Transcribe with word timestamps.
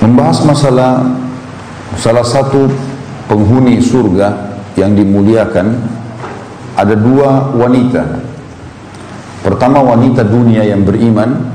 membahas 0.00 0.40
masalah 0.48 1.04
salah 2.00 2.24
satu 2.24 2.72
penghuni 3.28 3.78
surga 3.84 4.56
yang 4.74 4.96
dimuliakan 4.96 5.76
ada 6.74 6.96
dua 6.96 7.52
wanita. 7.52 8.24
Pertama 9.40 9.84
wanita 9.84 10.24
dunia 10.24 10.64
yang 10.64 10.84
beriman 10.84 11.52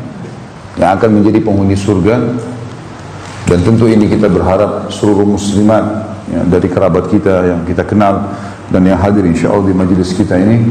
yang 0.78 0.98
akan 0.98 1.22
menjadi 1.22 1.42
penghuni 1.42 1.78
surga 1.78 2.16
dan 3.46 3.60
tentu 3.62 3.86
ini 3.86 4.10
kita 4.10 4.26
berharap 4.30 4.90
seluruh 4.90 5.26
muslimat 5.26 6.14
ya, 6.30 6.42
dari 6.46 6.66
kerabat 6.66 7.10
kita 7.10 7.46
yang 7.46 7.62
kita 7.66 7.86
kenal 7.86 8.34
dan 8.74 8.82
yang 8.86 8.98
hadir 8.98 9.22
insya 9.26 9.54
Allah 9.54 9.70
di 9.70 9.76
majelis 9.78 10.18
kita 10.18 10.34
ini 10.36 10.66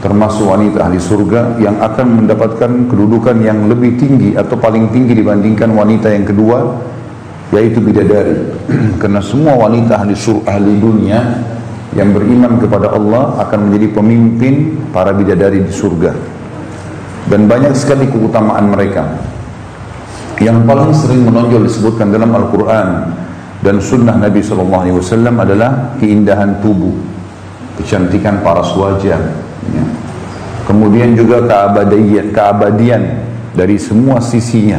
termasuk 0.00 0.48
wanita 0.48 0.88
ahli 0.88 0.96
surga 0.96 1.60
yang 1.60 1.76
akan 1.80 2.24
mendapatkan 2.24 2.70
kedudukan 2.88 3.36
yang 3.44 3.68
lebih 3.68 4.00
tinggi 4.00 4.32
atau 4.32 4.56
paling 4.56 4.88
tinggi 4.92 5.12
dibandingkan 5.12 5.72
wanita 5.72 6.08
yang 6.12 6.24
kedua 6.24 6.58
yaitu 7.54 7.78
bidadari. 7.78 8.54
Karena 9.02 9.22
semua 9.22 9.54
wanita 9.54 10.02
ahli 10.02 10.14
surga 10.16 10.56
ahli 10.56 10.72
dunia 10.80 11.20
yang 11.94 12.12
beriman 12.12 12.60
kepada 12.60 12.92
Allah 12.92 13.40
akan 13.46 13.70
menjadi 13.70 13.88
pemimpin 13.96 14.54
para 14.90 15.14
bidadari 15.14 15.64
di 15.64 15.72
surga. 15.72 16.12
Dan 17.26 17.50
banyak 17.50 17.74
sekali 17.74 18.06
keutamaan 18.06 18.70
mereka. 18.70 19.02
Yang 20.36 20.58
paling 20.68 20.92
sering 20.92 21.22
menonjol 21.24 21.64
disebutkan 21.64 22.12
dalam 22.12 22.28
Al-Quran 22.36 22.88
dan 23.64 23.80
sunnah 23.80 24.20
Nabi 24.20 24.44
SAW 24.44 25.00
adalah 25.32 25.96
keindahan 25.96 26.60
tubuh, 26.60 26.92
kecantikan 27.80 28.44
paras 28.44 28.68
wajah, 28.76 29.16
ya. 29.72 29.84
kemudian 30.68 31.16
juga 31.16 31.40
keabadian, 31.48 32.36
keabadian 32.36 33.02
dari 33.56 33.80
semua 33.80 34.20
sisinya, 34.20 34.76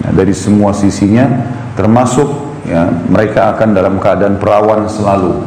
ya, 0.00 0.10
dari 0.16 0.32
semua 0.32 0.72
sisinya, 0.72 1.28
termasuk 1.74 2.28
ya, 2.66 2.88
mereka 3.10 3.56
akan 3.56 3.74
dalam 3.74 3.94
keadaan 3.98 4.36
perawan 4.38 4.86
selalu, 4.90 5.44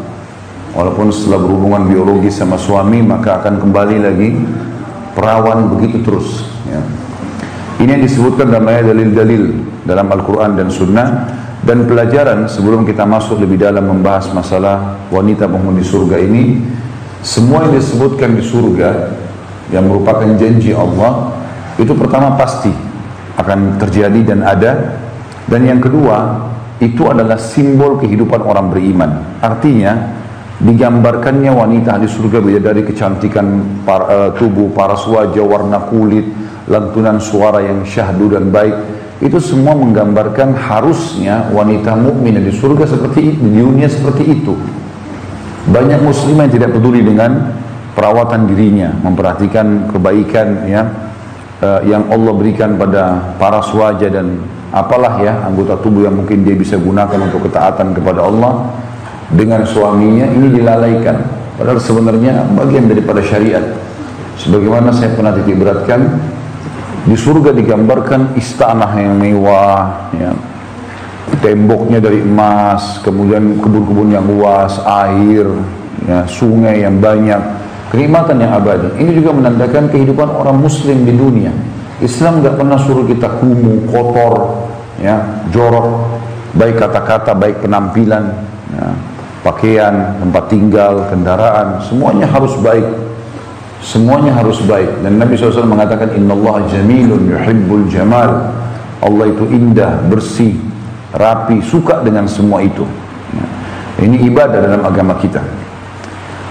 walaupun 0.74 1.14
setelah 1.14 1.40
berhubungan 1.44 1.86
biologi 1.86 2.34
sama 2.34 2.58
suami 2.58 3.00
maka 3.06 3.40
akan 3.42 3.62
kembali 3.62 3.98
lagi 4.02 4.30
perawan 5.14 5.70
begitu 5.78 6.02
terus. 6.02 6.48
Ya. 6.68 6.82
Ini 7.82 8.00
yang 8.00 8.04
disebutkan 8.06 8.50
dalam 8.54 8.70
ayat 8.70 8.90
dalil-dalil 8.90 9.44
dalam 9.84 10.08
Al-Quran 10.10 10.56
dan 10.56 10.68
Sunnah 10.70 11.08
dan 11.64 11.88
pelajaran 11.88 12.46
sebelum 12.52 12.84
kita 12.84 13.08
masuk 13.08 13.40
lebih 13.40 13.64
dalam 13.64 13.88
membahas 13.88 14.28
masalah 14.36 15.00
wanita 15.08 15.48
penghuni 15.48 15.84
surga 15.84 16.20
ini 16.20 16.60
semua 17.24 17.68
yang 17.68 17.80
disebutkan 17.80 18.36
di 18.36 18.44
surga 18.44 19.16
yang 19.72 19.88
merupakan 19.88 20.28
janji 20.36 20.76
Allah 20.76 21.32
itu 21.80 21.96
pertama 21.96 22.36
pasti 22.36 22.70
akan 23.40 23.80
terjadi 23.80 24.36
dan 24.36 24.40
ada 24.44 25.02
dan 25.50 25.62
yang 25.68 25.80
kedua 25.84 26.50
itu 26.80 27.08
adalah 27.08 27.40
simbol 27.40 28.00
kehidupan 28.00 28.44
orang 28.44 28.72
beriman 28.72 29.12
artinya 29.40 30.24
digambarkannya 30.64 31.52
wanita 31.52 32.00
di 32.00 32.08
surga 32.08 32.40
beda 32.40 32.72
dari 32.72 32.82
kecantikan 32.88 33.46
para, 33.84 34.06
uh, 34.08 34.30
tubuh, 34.38 34.72
paras 34.72 35.04
wajah, 35.10 35.44
warna 35.44 35.92
kulit, 35.92 36.24
lantunan 36.72 37.20
suara 37.20 37.60
yang 37.60 37.84
syahdu 37.84 38.32
dan 38.32 38.48
baik 38.48 38.76
itu 39.24 39.40
semua 39.40 39.76
menggambarkan 39.76 40.56
harusnya 40.56 41.48
wanita 41.52 41.96
mukmin 41.96 42.40
di 42.44 42.52
surga 42.52 42.88
seperti 42.88 43.36
itu, 43.36 43.40
di 43.40 43.60
dunia 43.60 43.88
seperti 43.88 44.24
itu. 44.28 44.56
Banyak 45.64 46.04
muslim 46.04 46.44
yang 46.44 46.52
tidak 46.52 46.76
peduli 46.76 47.00
dengan 47.00 47.56
perawatan 47.96 48.52
dirinya, 48.52 48.92
memperhatikan 49.00 49.88
kebaikan 49.92 50.48
ya 50.68 50.82
uh, 51.64 51.80
yang 51.88 52.08
Allah 52.12 52.34
berikan 52.36 52.76
pada 52.76 53.36
para 53.40 53.64
wajah 53.64 54.12
dan 54.12 54.44
apalah 54.74 55.22
ya 55.22 55.46
anggota 55.46 55.78
tubuh 55.78 56.10
yang 56.10 56.18
mungkin 56.18 56.42
dia 56.42 56.58
bisa 56.58 56.82
gunakan 56.82 57.30
untuk 57.30 57.46
ketaatan 57.46 57.94
kepada 57.94 58.26
Allah 58.26 58.74
dengan 59.30 59.62
suaminya 59.64 60.26
ini 60.34 60.50
dilalaikan 60.50 61.22
padahal 61.62 61.78
sebenarnya 61.78 62.50
bagian 62.58 62.90
daripada 62.90 63.22
syariat 63.22 63.62
sebagaimana 64.42 64.90
saya 64.90 65.14
pernah 65.14 65.31
titik 65.38 65.62
beratkan 65.62 66.18
di 67.03 67.20
surga 67.20 67.52
digambarkan 67.52 68.31
istana 68.40 68.88
yang 68.96 69.20
mewah, 69.20 70.08
ya. 70.16 70.31
temboknya 71.44 72.00
dari 72.00 72.24
emas, 72.24 73.03
kemudian 73.03 73.59
kebun-kebun 73.59 74.16
yang 74.16 74.24
luas, 74.24 74.80
air, 74.88 75.44
ya, 76.08 76.24
sungai 76.24 76.88
yang 76.88 77.03
banyak, 77.03 77.40
kenikmatan 77.92 78.40
yang 78.40 78.56
abadi. 78.56 79.03
Ini 79.03 79.20
juga 79.20 79.36
menandakan 79.36 79.92
kehidupan 79.92 80.31
orang 80.31 80.64
Muslim 80.64 81.03
di 81.03 81.12
dunia. 81.12 81.52
Islam 82.00 82.40
nggak 82.40 82.56
pernah 82.56 82.80
suruh 82.80 83.03
kita 83.03 83.28
kumuh, 83.44 83.84
kotor, 83.92 84.64
ya, 85.03 85.44
jorok, 85.52 86.08
baik 86.56 86.80
kata-kata, 86.80 87.36
baik 87.36 87.59
penampilan, 87.59 88.31
ya, 88.72 88.88
pakaian, 89.44 90.16
tempat 90.24 90.44
tinggal, 90.47 91.12
kendaraan, 91.12 91.84
semuanya 91.84 92.25
harus 92.31 92.56
baik 92.64 92.88
Semuanya 93.84 94.31
harus 94.31 94.64
baik. 94.64 95.03
Dan 95.03 95.19
Nabi 95.19 95.36
SAW 95.36 95.68
mengatakan, 95.68 96.16
Inna 96.16 96.31
Allah 96.40 96.72
jamilun 96.72 97.28
yuhibbul 97.28 97.91
jamal. 97.91 98.56
Allah 99.03 99.25
itu 99.28 99.44
indah, 99.52 100.00
bersih, 100.08 100.56
rapi, 101.12 101.59
suka 101.59 102.00
dengan 102.00 102.24
semua 102.31 102.64
itu. 102.64 102.88
Ya. 103.35 103.46
Ini 104.08 104.31
ibadah 104.31 104.64
dalam 104.64 104.88
agama 104.88 105.20
kita. 105.20 105.44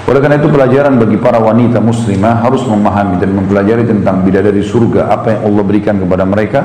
Oleh 0.05 0.21
karena 0.21 0.37
itu 0.37 0.53
pelajaran 0.53 1.01
bagi 1.01 1.17
para 1.17 1.41
wanita 1.41 1.81
muslimah 1.81 2.45
harus 2.45 2.61
memahami 2.69 3.17
dan 3.17 3.33
mempelajari 3.33 3.89
tentang 3.89 4.21
bidadari 4.21 4.61
surga, 4.61 5.09
apa 5.09 5.33
yang 5.33 5.41
Allah 5.49 5.63
berikan 5.65 5.97
kepada 5.97 6.29
mereka 6.29 6.61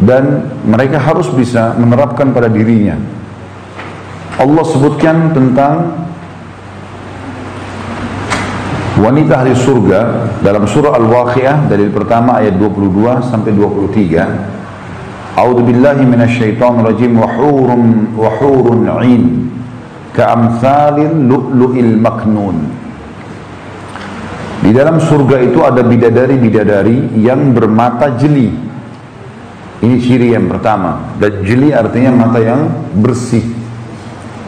dan 0.00 0.50
mereka 0.66 0.98
harus 0.98 1.30
bisa 1.30 1.78
menerapkan 1.78 2.34
pada 2.34 2.50
dirinya. 2.50 2.98
Allah 4.34 4.64
sebutkan 4.66 5.30
tentang 5.30 6.04
wanita 8.98 9.42
ahli 9.42 9.54
surga 9.54 10.00
dalam 10.42 10.66
surah 10.66 10.98
Al-Waqiah 10.98 11.70
dari 11.70 11.86
pertama 11.90 12.42
ayat 12.42 12.58
22 12.58 13.30
sampai 13.30 13.50
23 13.54 14.54
A'udzu 15.34 15.62
billahi 15.66 16.06
minasyaitonir 16.06 16.94
rajim 16.94 17.18
wa 17.18 17.26
hurun 17.26 18.14
wa 18.14 18.30
hurun 18.38 18.86
'ain 18.86 19.50
ka'amsalil 20.14 21.10
lu'lu'il 21.26 21.98
maknun 21.98 22.70
Di 24.62 24.70
dalam 24.70 25.02
surga 25.02 25.42
itu 25.42 25.60
ada 25.60 25.82
bidadari-bidadari 25.84 27.20
yang 27.20 27.52
bermata 27.52 28.16
jeli. 28.16 28.48
Ini 29.82 29.96
ciri 29.98 30.36
yang 30.36 30.46
pertama. 30.46 31.16
Dan 31.18 31.42
jeli 31.42 31.74
artinya 31.74 32.14
mata 32.14 32.38
yang 32.38 32.70
bersih. 33.00 33.42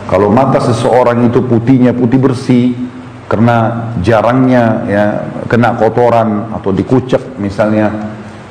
Kalau 0.07 0.31
mata 0.31 0.63
seseorang 0.63 1.27
itu 1.27 1.43
putihnya 1.43 1.91
putih 1.91 2.23
bersih, 2.23 2.79
karena 3.27 3.91
jarangnya 4.07 4.87
ya 4.87 5.05
kena 5.51 5.75
kotoran 5.75 6.55
atau 6.55 6.71
dikucek 6.71 7.39
misalnya 7.43 7.91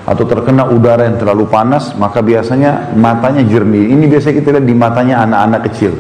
atau 0.06 0.28
terkena 0.28 0.68
udara 0.68 1.08
yang 1.08 1.18
terlalu 1.18 1.48
panas 1.48 1.96
maka 1.96 2.20
biasanya 2.20 2.94
matanya 2.94 3.42
jernih 3.42 3.90
ini 3.90 4.06
biasa 4.06 4.36
kita 4.36 4.54
lihat 4.54 4.68
di 4.68 4.76
matanya 4.76 5.24
anak-anak 5.26 5.72
kecil 5.72 5.96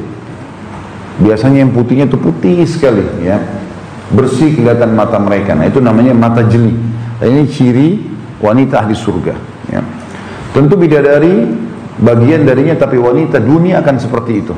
biasanya 1.23 1.63
yang 1.65 1.71
putihnya 1.71 2.05
itu 2.05 2.19
putih 2.19 2.67
sekali 2.67 3.01
ya 3.23 3.39
bersih 4.11 4.53
kelihatan 4.53 4.93
mata 4.93 5.17
mereka 5.17 5.55
nah 5.55 5.65
itu 5.65 5.79
namanya 5.79 6.11
mata 6.13 6.43
jeli 6.45 6.75
dan 7.17 7.27
ini 7.31 7.43
ciri 7.47 7.87
wanita 8.43 8.83
ahli 8.83 8.93
surga 8.93 9.33
ya. 9.71 9.81
Tentu 10.55 10.79
bidadari 10.79 11.43
bagian 11.99 12.47
darinya 12.47 12.79
tapi 12.79 12.95
wanita 12.95 13.43
dunia 13.43 13.83
akan 13.83 13.95
seperti 13.99 14.33
itu 14.39 14.55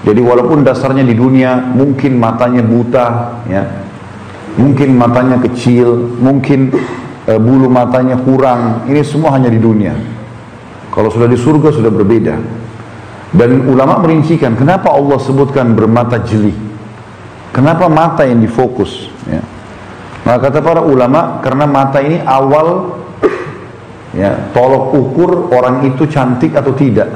jadi 0.00 0.20
walaupun 0.24 0.64
dasarnya 0.64 1.04
di 1.04 1.12
dunia 1.12 1.60
mungkin 1.60 2.16
matanya 2.16 2.64
buta, 2.64 3.06
ya, 3.44 3.62
mungkin 4.56 4.96
matanya 4.96 5.36
kecil, 5.44 6.16
mungkin 6.16 6.72
e, 7.28 7.32
bulu 7.36 7.68
matanya 7.68 8.16
kurang, 8.16 8.88
ini 8.88 9.04
semua 9.04 9.36
hanya 9.36 9.52
di 9.52 9.60
dunia. 9.60 9.92
Kalau 10.88 11.12
sudah 11.12 11.28
di 11.28 11.36
surga 11.36 11.68
sudah 11.68 11.92
berbeda. 11.92 12.36
Dan 13.30 13.68
ulama 13.70 14.00
merincikan 14.02 14.56
kenapa 14.56 14.90
Allah 14.90 15.20
sebutkan 15.20 15.76
bermata 15.76 16.18
jeli. 16.24 16.50
Kenapa 17.52 17.86
mata 17.86 18.24
yang 18.24 18.40
difokus? 18.42 19.06
Ya. 19.28 19.44
Maka 20.24 20.48
kata 20.50 20.58
para 20.64 20.82
ulama 20.82 21.38
karena 21.44 21.68
mata 21.68 22.02
ini 22.02 22.18
awal 22.24 22.98
ya 24.14 24.50
tolok 24.50 24.94
ukur 24.94 25.30
orang 25.54 25.86
itu 25.86 26.06
cantik 26.10 26.54
atau 26.56 26.72
tidak. 26.74 27.08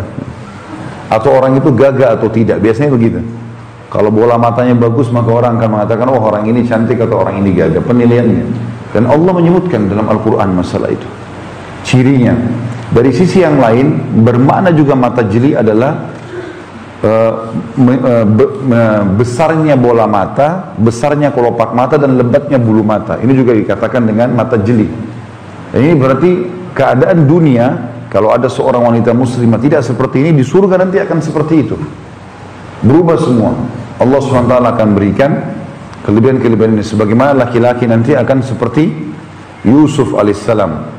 Atau 1.10 1.30
orang 1.36 1.58
itu 1.58 1.70
gagah 1.70 2.18
atau 2.18 2.28
tidak. 2.32 2.58
Biasanya 2.58 2.90
begitu. 2.90 3.20
Kalau 3.92 4.10
bola 4.10 4.34
matanya 4.34 4.74
bagus 4.74 5.06
maka 5.14 5.30
orang 5.30 5.62
akan 5.62 5.70
mengatakan 5.78 6.06
oh 6.10 6.18
orang 6.18 6.50
ini 6.50 6.66
cantik 6.66 6.98
atau 6.98 7.22
orang 7.22 7.38
ini 7.38 7.54
gagah. 7.54 7.82
Penilaiannya. 7.84 8.46
Dan 8.90 9.10
Allah 9.10 9.32
menyebutkan 9.34 9.90
dalam 9.90 10.06
Al-Quran 10.06 10.54
masalah 10.54 10.90
itu. 10.90 11.06
Cirinya 11.84 12.34
dari 12.94 13.10
sisi 13.10 13.42
yang 13.42 13.58
lain 13.58 14.18
bermakna 14.22 14.70
juga 14.70 14.94
mata 14.94 15.26
jeli 15.26 15.50
adalah 15.50 16.14
uh, 17.02 17.32
me, 17.74 17.98
be, 18.38 18.44
uh, 18.70 19.02
besarnya 19.18 19.74
bola 19.74 20.06
mata 20.06 20.72
besarnya 20.78 21.34
kelopak 21.34 21.74
mata 21.74 21.98
dan 21.98 22.14
lebatnya 22.14 22.56
bulu 22.56 22.86
mata. 22.86 23.18
Ini 23.18 23.32
juga 23.34 23.50
dikatakan 23.50 24.06
dengan 24.06 24.30
mata 24.32 24.56
jeli. 24.62 24.86
Ini 25.74 25.92
berarti 25.98 26.30
keadaan 26.74 27.24
dunia 27.24 27.94
kalau 28.10 28.30
ada 28.30 28.46
seorang 28.46 28.84
wanita 28.84 29.10
muslimah 29.10 29.58
tidak 29.58 29.82
seperti 29.82 30.22
ini 30.22 30.30
di 30.38 30.44
surga 30.46 30.78
nanti 30.78 31.02
akan 31.02 31.18
seperti 31.18 31.54
itu. 31.66 31.74
Berubah 32.84 33.16
semua. 33.18 33.56
Allah 33.98 34.18
SWT 34.22 34.54
akan 34.54 34.88
berikan 34.92 35.30
kelebihan-kelebihan 36.06 36.78
ini. 36.78 36.84
Sebagaimana 36.84 37.34
laki-laki 37.34 37.88
nanti 37.88 38.12
akan 38.14 38.44
seperti 38.44 38.90
Yusuf 39.64 40.12
alaihissalam. 40.14 40.92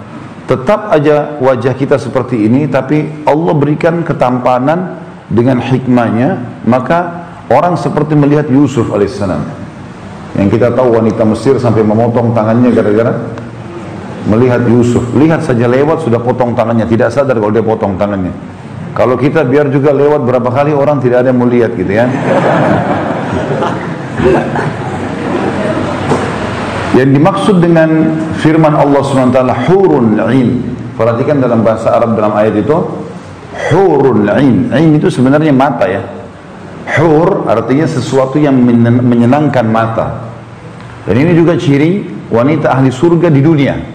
Tetap 0.45 0.91
aja 0.91 1.37
wajah 1.41 1.73
kita 1.77 1.97
seperti 1.97 2.45
ini, 2.45 2.67
tapi 2.67 3.23
Allah 3.25 3.53
berikan 3.53 4.01
ketampanan 4.01 4.99
dengan 5.29 5.57
hikmahnya, 5.57 6.61
maka 6.69 7.29
orang 7.49 7.77
seperti 7.77 8.13
melihat 8.13 8.49
Yusuf 8.49 8.89
alaihissalam. 8.91 9.41
Yang 10.35 10.59
kita 10.59 10.75
tahu 10.75 10.99
wanita 10.99 11.23
Mesir 11.23 11.55
sampai 11.57 11.81
memotong 11.81 12.35
tangannya 12.35 12.75
gara-gara 12.75 13.13
melihat 14.29 14.61
Yusuf. 14.65 15.05
Lihat 15.13 15.45
saja 15.45 15.69
lewat 15.69 16.05
sudah 16.05 16.19
potong 16.21 16.57
tangannya, 16.57 16.85
tidak 16.89 17.13
sadar 17.13 17.37
kalau 17.37 17.53
dia 17.53 17.65
potong 17.65 17.97
tangannya. 17.97 18.33
Kalau 18.95 19.19
kita 19.19 19.43
biar 19.43 19.67
juga 19.69 19.91
lewat 19.91 20.23
berapa 20.23 20.49
kali 20.49 20.71
orang 20.71 21.03
tidak 21.03 21.25
ada 21.25 21.35
yang 21.35 21.41
melihat 21.43 21.71
gitu 21.75 21.91
ya. 21.91 22.07
Yang 26.95 27.11
dimaksud 27.19 27.59
dengan 27.59 28.15
firman 28.39 28.71
Allah 28.71 29.03
SWT 29.03 29.67
hurun 29.67 30.15
ain. 30.15 30.63
Perhatikan 30.95 31.43
dalam 31.43 31.59
bahasa 31.59 31.91
Arab 31.91 32.15
dalam 32.15 32.31
ayat 32.31 32.55
itu 32.55 32.71
hurun 33.67 34.23
ain. 34.31 34.71
Ain 34.71 34.95
itu 34.95 35.11
sebenarnya 35.11 35.51
mata 35.51 35.91
ya. 35.91 35.99
Hur 36.95 37.51
artinya 37.51 37.83
sesuatu 37.83 38.39
yang 38.39 38.55
menyenangkan 39.03 39.67
mata. 39.67 40.23
Dan 41.03 41.19
ini 41.19 41.35
juga 41.35 41.59
ciri 41.59 42.07
wanita 42.31 42.71
ahli 42.71 42.87
surga 42.87 43.27
di 43.27 43.43
dunia. 43.43 43.94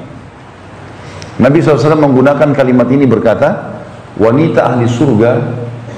Nabi 1.40 1.64
SAW 1.64 1.96
menggunakan 1.96 2.52
kalimat 2.52 2.84
ini 2.92 3.08
berkata, 3.08 3.80
wanita 4.20 4.76
ahli 4.76 4.84
surga, 4.84 5.30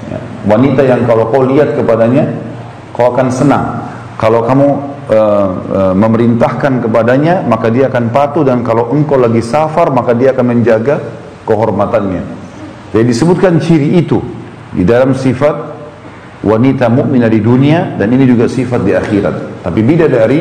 ya, 0.07 0.19
wanita 0.47 0.81
yang 0.87 1.03
kalau 1.03 1.27
kau 1.27 1.43
lihat 1.43 1.75
kepadanya, 1.75 2.31
kau 2.95 3.11
akan 3.11 3.27
senang. 3.27 3.83
Kalau 4.15 4.47
kamu 4.47 4.67
uh, 5.11 5.49
uh, 5.67 5.93
memerintahkan 5.99 6.87
kepadanya, 6.87 7.43
maka 7.43 7.67
dia 7.67 7.91
akan 7.91 8.07
patuh 8.15 8.47
dan 8.47 8.63
kalau 8.63 8.87
engkau 8.95 9.19
lagi 9.19 9.43
safar, 9.43 9.91
maka 9.91 10.15
dia 10.15 10.31
akan 10.31 10.55
menjaga 10.55 11.03
kehormatannya. 11.43 12.23
Jadi 12.95 13.03
disebutkan 13.03 13.59
ciri 13.59 13.99
itu 13.99 14.23
di 14.71 14.87
dalam 14.87 15.11
sifat 15.11 15.73
wanita 16.45 16.87
mukminah 16.87 17.27
di 17.27 17.43
dunia 17.43 17.99
dan 17.99 18.07
ini 18.15 18.23
juga 18.23 18.47
sifat 18.47 18.79
di 18.85 18.93
akhirat. 18.95 19.65
Tapi 19.65 19.79
bidadari 19.81 20.39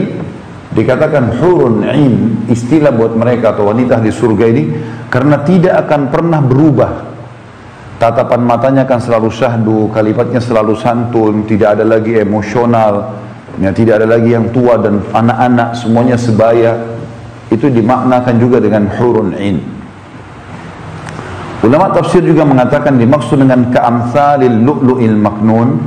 dikatakan 0.72 1.36
hurun 1.36 1.84
istilah 2.48 2.92
buat 2.92 3.12
mereka 3.12 3.52
atau 3.52 3.68
wanita 3.68 4.00
di 4.00 4.08
surga 4.08 4.44
ini 4.48 4.64
karena 5.12 5.44
tidak 5.44 5.86
akan 5.88 6.08
pernah 6.08 6.40
berubah. 6.40 7.12
Tatapan 8.00 8.42
matanya 8.42 8.82
akan 8.82 8.98
selalu 8.98 9.28
syahdu 9.30 9.78
kalimatnya 9.94 10.42
selalu 10.42 10.74
santun 10.74 11.46
tidak 11.46 11.78
ada 11.78 11.86
lagi 11.86 12.18
emosional 12.18 13.14
ya, 13.62 13.70
tidak 13.70 14.02
ada 14.02 14.18
lagi 14.18 14.34
yang 14.34 14.50
tua 14.50 14.80
dan 14.80 15.04
anak-anak 15.12 15.76
semuanya 15.78 16.16
sebaya. 16.18 16.72
Itu 17.52 17.68
dimaknakan 17.68 18.40
juga 18.40 18.64
dengan 18.64 18.88
hurun 18.88 19.36
ain. 19.36 19.60
Ulama 21.62 21.94
tafsir 21.94 22.24
juga 22.24 22.42
mengatakan 22.42 22.98
dimaksud 22.98 23.38
dengan 23.38 23.70
ka'amsalil 23.70 24.56
lu'lu'il 24.66 25.14
maknun. 25.14 25.78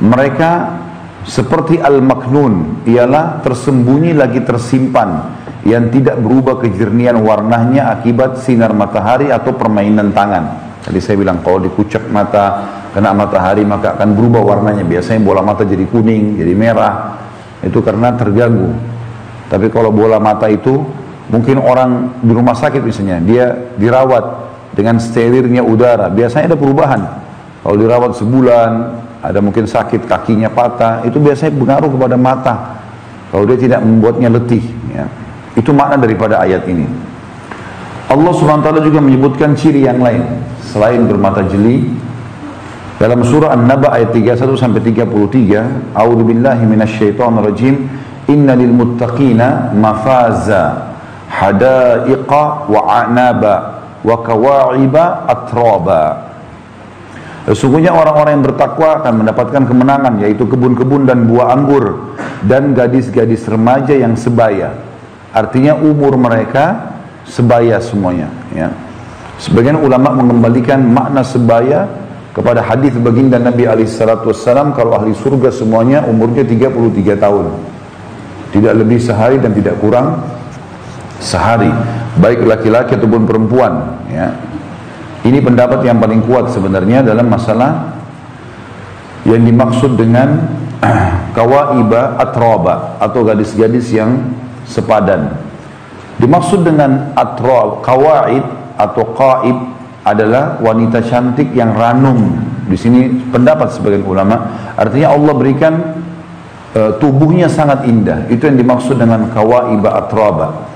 Mereka 0.00 0.79
seperti 1.24 1.76
al-maknun 1.76 2.84
ialah 2.88 3.44
tersembunyi 3.44 4.16
lagi 4.16 4.40
tersimpan 4.40 5.40
yang 5.68 5.92
tidak 5.92 6.16
berubah 6.16 6.56
kejernihan 6.64 7.20
warnanya 7.20 7.92
akibat 7.92 8.40
sinar 8.40 8.72
matahari 8.72 9.28
atau 9.28 9.52
permainan 9.52 10.16
tangan. 10.16 10.72
Tadi 10.80 10.96
saya 10.96 11.20
bilang 11.20 11.44
kalau 11.44 11.60
dikucek 11.60 12.08
mata 12.08 12.64
kena 12.96 13.12
matahari 13.12 13.68
maka 13.68 13.92
akan 14.00 14.16
berubah 14.16 14.40
warnanya. 14.40 14.80
Biasanya 14.88 15.20
bola 15.20 15.44
mata 15.44 15.68
jadi 15.68 15.84
kuning, 15.84 16.40
jadi 16.40 16.56
merah. 16.56 17.20
Itu 17.60 17.84
karena 17.84 18.16
terganggu. 18.16 18.72
Tapi 19.52 19.68
kalau 19.68 19.92
bola 19.92 20.16
mata 20.16 20.48
itu 20.48 20.80
mungkin 21.28 21.60
orang 21.60 22.22
di 22.24 22.32
rumah 22.32 22.56
sakit 22.56 22.80
misalnya 22.80 23.20
dia 23.20 23.46
dirawat 23.76 24.24
dengan 24.72 24.96
sterilnya 24.96 25.60
udara. 25.60 26.08
Biasanya 26.08 26.56
ada 26.56 26.58
perubahan. 26.58 27.02
Kalau 27.60 27.76
dirawat 27.76 28.16
sebulan, 28.16 28.70
ada 29.20 29.38
mungkin 29.44 29.68
sakit 29.68 30.08
kakinya 30.08 30.48
patah, 30.48 31.04
itu 31.04 31.20
biasanya 31.20 31.52
pengaruh 31.56 31.90
kepada 31.92 32.16
mata. 32.16 32.54
Kalau 33.30 33.44
dia 33.46 33.60
tidak 33.60 33.80
membuatnya 33.84 34.32
letih, 34.32 34.64
ya. 34.90 35.06
Itu 35.54 35.70
makna 35.76 36.00
daripada 36.00 36.40
ayat 36.42 36.66
ini. 36.66 36.88
Allah 38.10 38.32
SWT 38.34 38.68
juga 38.82 38.98
menyebutkan 38.98 39.54
ciri 39.54 39.86
yang 39.86 40.02
lain 40.02 40.24
selain 40.66 41.06
bermata 41.06 41.46
jeli 41.46 41.94
dalam 43.00 43.24
surah 43.24 43.56
An-Naba 43.56 43.96
ayat 43.96 44.12
31 44.12 44.60
sampai 44.60 44.84
33, 44.84 45.96
A'udzu 45.96 46.20
billahi 46.20 46.68
minasyaitonir 46.68 47.48
rajim. 47.48 47.88
Innal 48.28 48.60
muttaqina 48.68 49.72
mafaza 49.72 50.92
hadaiqa 51.32 52.68
wa 52.68 52.80
anaba 52.92 53.88
wa 54.04 54.16
kawa'iba 54.20 55.24
atraba. 55.24 56.29
Sesungguhnya 57.50 57.90
orang-orang 57.90 58.38
yang 58.38 58.46
bertakwa 58.46 59.02
akan 59.02 59.26
mendapatkan 59.26 59.66
kemenangan 59.66 60.22
yaitu 60.22 60.46
kebun-kebun 60.46 61.02
dan 61.02 61.26
buah 61.26 61.50
anggur 61.50 62.14
dan 62.46 62.78
gadis-gadis 62.78 63.42
remaja 63.50 63.90
yang 63.90 64.14
sebaya. 64.14 64.70
Artinya 65.34 65.74
umur 65.74 66.14
mereka 66.14 66.94
sebaya 67.26 67.82
semuanya. 67.82 68.30
Ya. 68.54 68.70
Sebagian 69.42 69.82
ulama 69.82 70.14
mengembalikan 70.14 70.78
makna 70.78 71.26
sebaya 71.26 71.90
kepada 72.30 72.62
hadis 72.62 72.94
baginda 72.94 73.42
Nabi 73.42 73.66
Alaihissalam 73.66 74.70
kalau 74.78 74.94
ahli 74.94 75.10
surga 75.10 75.50
semuanya 75.50 76.06
umurnya 76.06 76.46
33 76.46 77.18
tahun. 77.18 77.50
Tidak 78.54 78.74
lebih 78.78 79.02
sehari 79.02 79.42
dan 79.42 79.50
tidak 79.58 79.74
kurang 79.82 80.22
sehari. 81.18 81.74
Baik 82.14 82.46
laki-laki 82.46 82.94
ataupun 82.94 83.26
perempuan. 83.26 83.98
Ya. 84.06 84.38
Ini 85.20 85.38
pendapat 85.44 85.84
yang 85.84 86.00
paling 86.00 86.24
kuat 86.24 86.48
sebenarnya 86.48 87.04
dalam 87.04 87.28
masalah 87.28 87.92
yang 89.28 89.44
dimaksud 89.44 90.00
dengan 90.00 90.48
kawaiba 91.36 92.16
atroba 92.16 92.96
atau 92.96 93.20
gadis-gadis 93.20 93.92
yang 93.92 94.32
sepadan. 94.64 95.36
Dimaksud 96.20 96.64
dengan 96.64 97.12
atrob, 97.16 97.80
kawaid 97.80 98.44
atau 98.76 99.04
qaib 99.16 99.56
adalah 100.04 100.56
wanita 100.60 101.04
cantik 101.04 101.52
yang 101.52 101.76
ranum. 101.76 102.40
Di 102.68 102.76
sini 102.76 103.08
pendapat 103.28 103.72
sebagian 103.76 104.04
ulama, 104.04 104.36
artinya 104.76 105.12
Allah 105.16 105.32
berikan 105.36 105.74
uh, 106.76 106.96
tubuhnya 106.96 107.48
sangat 107.48 107.84
indah. 107.88 108.28
Itu 108.32 108.48
yang 108.48 108.56
dimaksud 108.60 108.96
dengan 108.96 109.28
kawaiba 109.32 109.96
atroba. 109.96 110.68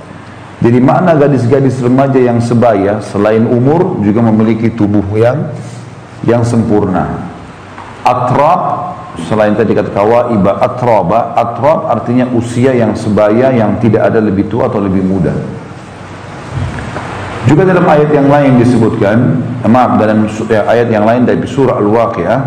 Jadi 0.65 0.81
makna 0.81 1.13
gadis-gadis 1.13 1.77
remaja 1.85 2.17
yang 2.17 2.41
sebaya 2.41 3.05
selain 3.05 3.45
umur 3.45 4.01
juga 4.01 4.25
memiliki 4.25 4.73
tubuh 4.73 5.05
yang 5.13 5.53
yang 6.25 6.41
sempurna. 6.41 7.21
Atrab 8.01 8.97
selain 9.29 9.53
tadi 9.53 9.77
kata 9.77 9.93
kawaiba 9.93 10.65
atraba, 10.65 11.37
atrab 11.37 11.93
artinya 11.93 12.33
usia 12.33 12.73
yang 12.73 12.97
sebaya 12.97 13.53
yang 13.53 13.77
tidak 13.77 14.09
ada 14.09 14.25
lebih 14.25 14.49
tua 14.49 14.73
atau 14.73 14.81
lebih 14.81 15.05
muda. 15.05 15.37
Juga 17.45 17.69
dalam 17.69 17.85
ayat 17.85 18.09
yang 18.09 18.33
lain 18.33 18.57
disebutkan, 18.57 19.17
maaf 19.69 20.01
dalam 20.01 20.25
ya, 20.49 20.65
ayat 20.65 20.89
yang 20.89 21.05
lain 21.05 21.29
dari 21.29 21.45
surah 21.45 21.77
Al-Waqiah. 21.77 22.41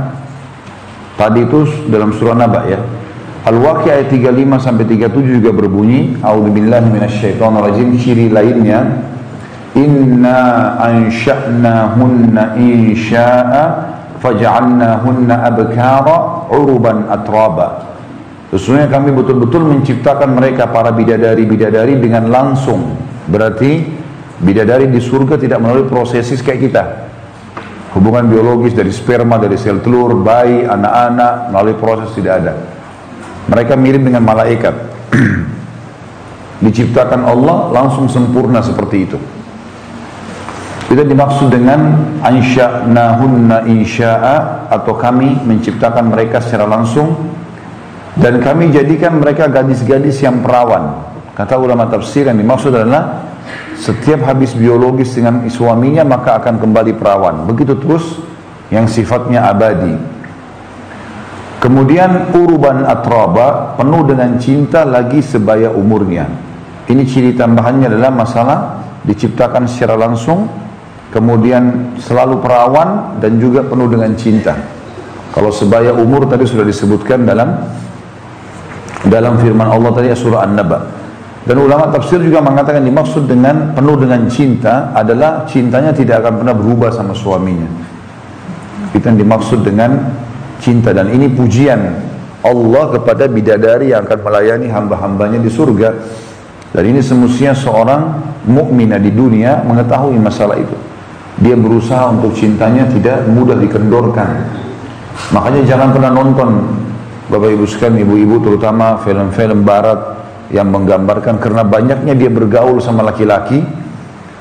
Tadi 1.22 1.40
itu 1.46 1.70
dalam 1.94 2.10
surah 2.18 2.34
Naba 2.34 2.66
ya. 2.66 2.82
Al-Waqi'ah 3.48 4.04
ayat 4.04 4.12
35 4.12 4.60
sampai 4.60 4.84
37 4.92 5.40
juga 5.40 5.56
berbunyi, 5.56 6.20
A'udzubillahi 6.20 6.92
minasyaitonirrajim. 6.92 7.96
Ciri 7.96 8.28
lainnya, 8.28 9.08
Inna 9.72 10.76
ansha'nahunna 10.76 12.60
insya'a 12.60 13.64
faj'alnahunna 14.20 15.48
abkara 15.48 16.52
uruban 16.52 17.08
atraba. 17.08 17.88
Sesungguhnya 18.52 18.92
kami 18.92 19.16
betul-betul 19.16 19.64
menciptakan 19.64 20.36
mereka 20.36 20.68
para 20.68 20.92
bidadari-bidadari 20.92 22.04
dengan 22.04 22.28
langsung. 22.28 23.00
Berarti 23.32 23.80
bidadari 24.44 24.92
di 24.92 25.00
surga 25.00 25.40
tidak 25.40 25.64
melalui 25.64 25.88
prosesis 25.88 26.44
kayak 26.44 26.68
kita. 26.68 26.84
Hubungan 27.96 28.28
biologis 28.28 28.76
dari 28.76 28.92
sperma, 28.92 29.40
dari 29.40 29.56
sel 29.56 29.80
telur, 29.80 30.20
bayi, 30.20 30.68
anak-anak, 30.68 31.56
melalui 31.56 31.76
proses 31.80 32.12
tidak 32.12 32.34
ada. 32.44 32.77
Mereka 33.48 33.74
mirip 33.80 34.04
dengan 34.04 34.24
malaikat. 34.28 34.76
Diciptakan 36.66 37.24
Allah 37.24 37.72
langsung 37.72 38.12
sempurna 38.12 38.60
seperti 38.60 38.98
itu. 39.08 39.20
Itu 40.88 41.04
dimaksud 41.04 41.52
dengan 41.52 42.00
ansha'nahunna 42.24 43.68
insya'a 43.68 44.72
atau 44.72 44.96
kami 44.96 45.36
menciptakan 45.44 46.08
mereka 46.08 46.40
secara 46.40 46.64
langsung 46.64 47.28
dan 48.16 48.40
kami 48.40 48.72
jadikan 48.72 49.20
mereka 49.20 49.52
gadis-gadis 49.52 50.24
yang 50.24 50.40
perawan. 50.40 51.04
Kata 51.36 51.60
ulama 51.60 51.92
tafsir 51.92 52.26
yang 52.26 52.40
dimaksud 52.40 52.72
adalah 52.72 53.30
setiap 53.78 54.26
habis 54.26 54.58
biologis 54.58 55.14
dengan 55.14 55.46
suaminya 55.52 56.02
maka 56.08 56.40
akan 56.40 56.58
kembali 56.58 56.98
perawan. 56.98 57.46
Begitu 57.46 57.78
terus 57.78 58.18
yang 58.74 58.90
sifatnya 58.90 59.46
abadi. 59.46 60.17
Kemudian 61.58 62.38
uruban 62.38 62.86
atraba 62.86 63.74
penuh 63.74 64.06
dengan 64.06 64.38
cinta 64.38 64.86
lagi 64.86 65.26
sebaya 65.26 65.74
umurnya. 65.74 66.30
Ini 66.86 67.02
ciri 67.04 67.34
tambahannya 67.34 67.90
adalah 67.90 68.14
masalah 68.14 68.58
diciptakan 69.02 69.66
secara 69.66 69.98
langsung, 69.98 70.46
kemudian 71.10 71.98
selalu 71.98 72.40
perawan 72.46 73.18
dan 73.18 73.42
juga 73.42 73.66
penuh 73.66 73.90
dengan 73.90 74.14
cinta. 74.14 74.54
Kalau 75.34 75.50
sebaya 75.50 75.98
umur 75.98 76.30
tadi 76.30 76.46
sudah 76.46 76.64
disebutkan 76.64 77.26
dalam 77.26 77.58
dalam 79.10 79.42
firman 79.42 79.66
Allah 79.66 79.92
tadi 79.98 80.14
surah 80.14 80.46
An-Naba. 80.46 80.80
Dan 81.48 81.64
ulama 81.64 81.88
tafsir 81.90 82.20
juga 82.20 82.44
mengatakan 82.44 82.84
dimaksud 82.84 83.24
dengan 83.24 83.72
penuh 83.72 83.96
dengan 83.96 84.28
cinta 84.28 84.92
adalah 84.92 85.48
cintanya 85.48 85.96
tidak 85.96 86.22
akan 86.22 86.44
pernah 86.44 86.52
berubah 86.52 86.92
sama 86.92 87.16
suaminya. 87.16 87.72
Itu 88.92 89.04
yang 89.08 89.16
dimaksud 89.16 89.64
dengan 89.64 89.96
cinta 90.62 90.94
dan 90.94 91.10
ini 91.14 91.30
pujian 91.32 91.80
Allah 92.46 92.86
kepada 92.94 93.28
bidadari 93.28 93.92
yang 93.92 94.06
akan 94.06 94.20
melayani 94.24 94.68
hamba-hambanya 94.70 95.40
di 95.42 95.50
surga. 95.52 95.90
Dan 96.72 96.84
ini 96.84 97.00
semestinya 97.02 97.56
seorang 97.56 98.02
mukminah 98.46 99.02
di 99.02 99.10
dunia 99.10 99.66
mengetahui 99.66 100.20
masalah 100.20 100.60
itu. 100.60 100.76
Dia 101.42 101.56
berusaha 101.58 102.12
untuk 102.12 102.36
cintanya 102.38 102.86
tidak 102.92 103.26
mudah 103.30 103.58
dikendorkan. 103.58 104.30
Makanya 105.34 105.62
jangan 105.66 105.90
pernah 105.96 106.12
nonton 106.14 106.50
Bapak 107.28 107.50
Ibu 107.52 107.66
sekalian, 107.68 108.08
ibu-ibu 108.08 108.40
terutama 108.40 109.04
film-film 109.04 109.68
barat 109.68 110.00
yang 110.48 110.72
menggambarkan 110.72 111.44
karena 111.44 111.68
banyaknya 111.68 112.16
dia 112.16 112.32
bergaul 112.32 112.80
sama 112.80 113.04
laki-laki 113.04 113.60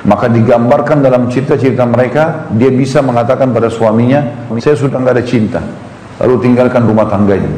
maka 0.07 0.31
digambarkan 0.31 1.03
dalam 1.03 1.27
cerita-cerita 1.27 1.83
mereka 1.83 2.47
dia 2.55 2.71
bisa 2.71 3.03
mengatakan 3.03 3.51
pada 3.51 3.67
suaminya 3.67 4.47
saya 4.63 4.79
sudah 4.79 5.03
nggak 5.03 5.15
ada 5.19 5.27
cinta 5.27 5.59
lalu 6.23 6.35
tinggalkan 6.43 6.85
rumah 6.89 7.09
tangganya. 7.09 7.51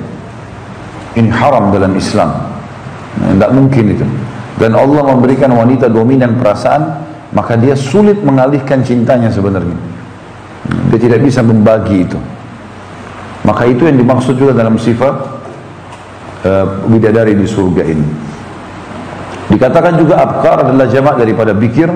Ini 1.18 1.30
haram 1.32 1.74
dalam 1.74 1.94
Islam. 1.98 2.30
Tidak 3.18 3.50
mungkin 3.50 3.84
itu. 3.94 4.06
Dan 4.58 4.74
Allah 4.74 5.02
memberikan 5.14 5.54
wanita 5.54 5.86
dominan 5.90 6.38
perasaan 6.38 7.06
maka 7.32 7.54
dia 7.60 7.76
sulit 7.76 8.18
mengalihkan 8.24 8.80
cintanya 8.82 9.28
sebenarnya. 9.28 9.76
Dia 10.92 10.98
tidak 11.00 11.20
bisa 11.24 11.44
membagi 11.44 12.04
itu. 12.08 12.18
Maka 13.44 13.64
itu 13.68 13.88
yang 13.88 13.96
dimaksud 13.96 14.36
juga 14.36 14.52
dalam 14.52 14.76
sifat 14.76 15.14
uh, 16.44 16.66
bidadari 16.88 17.32
di 17.32 17.46
surga 17.48 17.82
ini. 17.86 18.08
Dikatakan 19.48 19.96
juga 19.96 20.20
abkar 20.20 20.68
adalah 20.68 20.84
jamak 20.92 21.16
daripada 21.16 21.56
bikir 21.56 21.88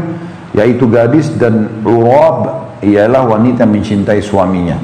yaitu 0.57 0.89
gadis 0.89 1.33
dan 1.37 1.85
urab 1.85 2.73
ialah 2.81 3.29
wanita 3.29 3.69
mencintai 3.69 4.21
suaminya. 4.25 4.77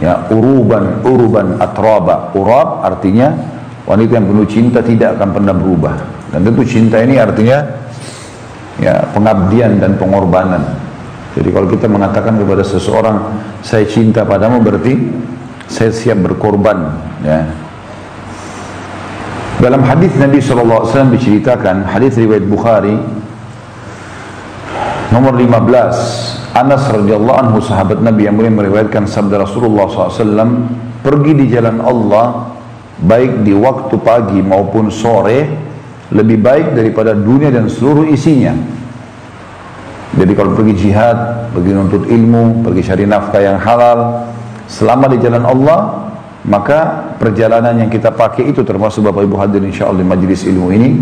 Ya, 0.00 0.24
uruban, 0.32 1.04
uruban 1.04 1.60
atraba. 1.60 2.32
Urab 2.32 2.82
artinya 2.82 3.36
wanita 3.84 4.16
yang 4.16 4.26
penuh 4.32 4.48
cinta 4.48 4.80
tidak 4.80 5.20
akan 5.20 5.28
pernah 5.36 5.52
berubah. 5.52 5.94
Dan 6.32 6.40
tentu 6.48 6.64
cinta 6.64 7.04
ini 7.04 7.20
artinya 7.20 7.58
ya 8.80 9.04
pengabdian 9.12 9.76
dan 9.76 10.00
pengorbanan. 10.00 10.62
Jadi 11.36 11.48
kalau 11.52 11.68
kita 11.68 11.86
mengatakan 11.86 12.40
kepada 12.40 12.64
seseorang 12.64 13.16
saya 13.60 13.84
cinta 13.84 14.24
padamu 14.24 14.64
berarti 14.64 14.96
saya 15.70 15.94
siap 15.94 16.18
berkorban 16.26 16.90
ya 17.22 17.46
dalam 19.60 19.84
hadis 19.84 20.16
Nabi 20.16 20.40
SAW 20.40 20.88
diceritakan, 21.12 21.84
hadis 21.84 22.16
riwayat 22.16 22.48
Bukhari 22.48 22.96
nomor 25.12 25.36
15 25.36 26.39
Anas 26.50 26.82
radhiyallahu 26.90 27.38
anhu 27.38 27.58
sahabat 27.62 28.02
Nabi 28.02 28.26
yang 28.26 28.34
boleh 28.34 28.50
meriwayatkan 28.50 29.06
sabda 29.06 29.46
Rasulullah 29.46 29.86
SAW 29.86 30.66
pergi 30.98 31.32
di 31.38 31.46
jalan 31.46 31.78
Allah 31.78 32.50
baik 32.98 33.46
di 33.46 33.54
waktu 33.54 33.94
pagi 34.02 34.42
maupun 34.42 34.90
sore 34.90 35.46
lebih 36.10 36.42
baik 36.42 36.74
daripada 36.74 37.14
dunia 37.14 37.54
dan 37.54 37.70
seluruh 37.70 38.02
isinya. 38.10 38.50
Jadi 40.10 40.32
kalau 40.34 40.58
pergi 40.58 40.74
jihad 40.74 41.54
pergi 41.54 41.70
untuk 41.70 42.10
ilmu 42.10 42.66
pergi 42.66 42.82
cari 42.82 43.04
nafkah 43.06 43.42
yang 43.46 43.58
halal 43.62 44.26
selama 44.66 45.06
di 45.06 45.22
jalan 45.22 45.46
Allah 45.46 46.10
maka 46.50 47.14
perjalanan 47.14 47.78
yang 47.78 47.90
kita 47.94 48.10
pakai 48.10 48.50
itu 48.50 48.66
termasuk 48.66 49.06
Bapak 49.06 49.22
Ibu 49.22 49.38
hadir 49.38 49.62
insyaAllah 49.62 50.02
di 50.02 50.08
majlis 50.10 50.50
ilmu 50.50 50.66
ini 50.74 50.98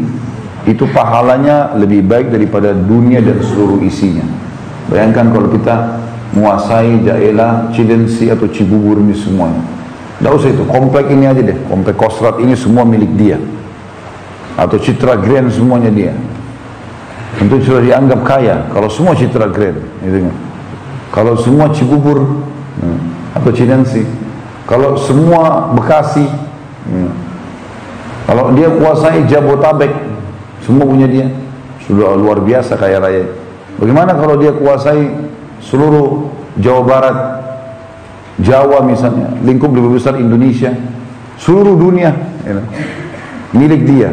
itu 0.68 0.84
pahalanya 0.92 1.72
lebih 1.72 2.04
baik 2.04 2.28
daripada 2.28 2.76
dunia 2.76 3.24
dan 3.24 3.40
seluruh 3.40 3.80
isinya 3.80 4.37
bayangkan 4.88 5.32
kalau 5.32 5.48
kita 5.52 6.00
menguasai 6.36 7.04
Jaela, 7.04 7.72
Cidensi 7.72 8.28
atau 8.28 8.48
Cibubur 8.48 9.00
ini 9.00 9.16
semuanya 9.16 9.78
tidak 10.18 10.34
usah 10.34 10.50
itu, 10.50 10.66
komplek 10.66 11.06
ini 11.14 11.30
aja 11.30 11.38
deh. 11.38 11.54
Komplek 11.70 11.94
Kostrat 11.94 12.42
ini 12.42 12.58
semua 12.58 12.82
milik 12.82 13.14
dia. 13.14 13.38
Atau 14.58 14.74
Citra 14.82 15.14
Grand 15.14 15.46
semuanya 15.46 15.94
dia. 15.94 16.10
Tentu 17.38 17.62
sudah 17.62 17.86
dianggap 17.86 18.26
kaya. 18.26 18.66
Kalau 18.74 18.90
semua 18.90 19.14
Citra 19.14 19.46
Grand 19.46 19.78
gitu 20.02 20.26
kan. 20.26 20.36
kalau 21.08 21.38
semua 21.38 21.72
Cibubur 21.72 22.20
hmm, 22.82 22.98
atau 23.32 23.48
Cidensi 23.54 24.04
kalau 24.68 25.00
semua 25.00 25.72
Bekasi, 25.72 26.28
hmm. 26.28 27.10
kalau 28.28 28.52
dia 28.52 28.68
kuasai 28.68 29.24
Jabotabek, 29.24 29.88
semua 30.60 30.84
punya 30.84 31.08
dia, 31.08 31.32
sudah 31.88 32.12
luar 32.12 32.44
biasa 32.44 32.76
kaya 32.76 33.00
raya. 33.00 33.24
Bagaimana 33.78 34.18
kalau 34.18 34.34
dia 34.38 34.50
kuasai 34.50 35.06
seluruh 35.62 36.26
Jawa 36.58 36.82
Barat, 36.82 37.16
Jawa 38.42 38.82
misalnya, 38.82 39.30
lingkup 39.46 39.70
lebih 39.70 39.98
besar 39.98 40.18
Indonesia, 40.18 40.74
seluruh 41.38 41.78
dunia, 41.78 42.10
ya, 42.42 42.58
milik 43.54 43.86
dia. 43.86 44.10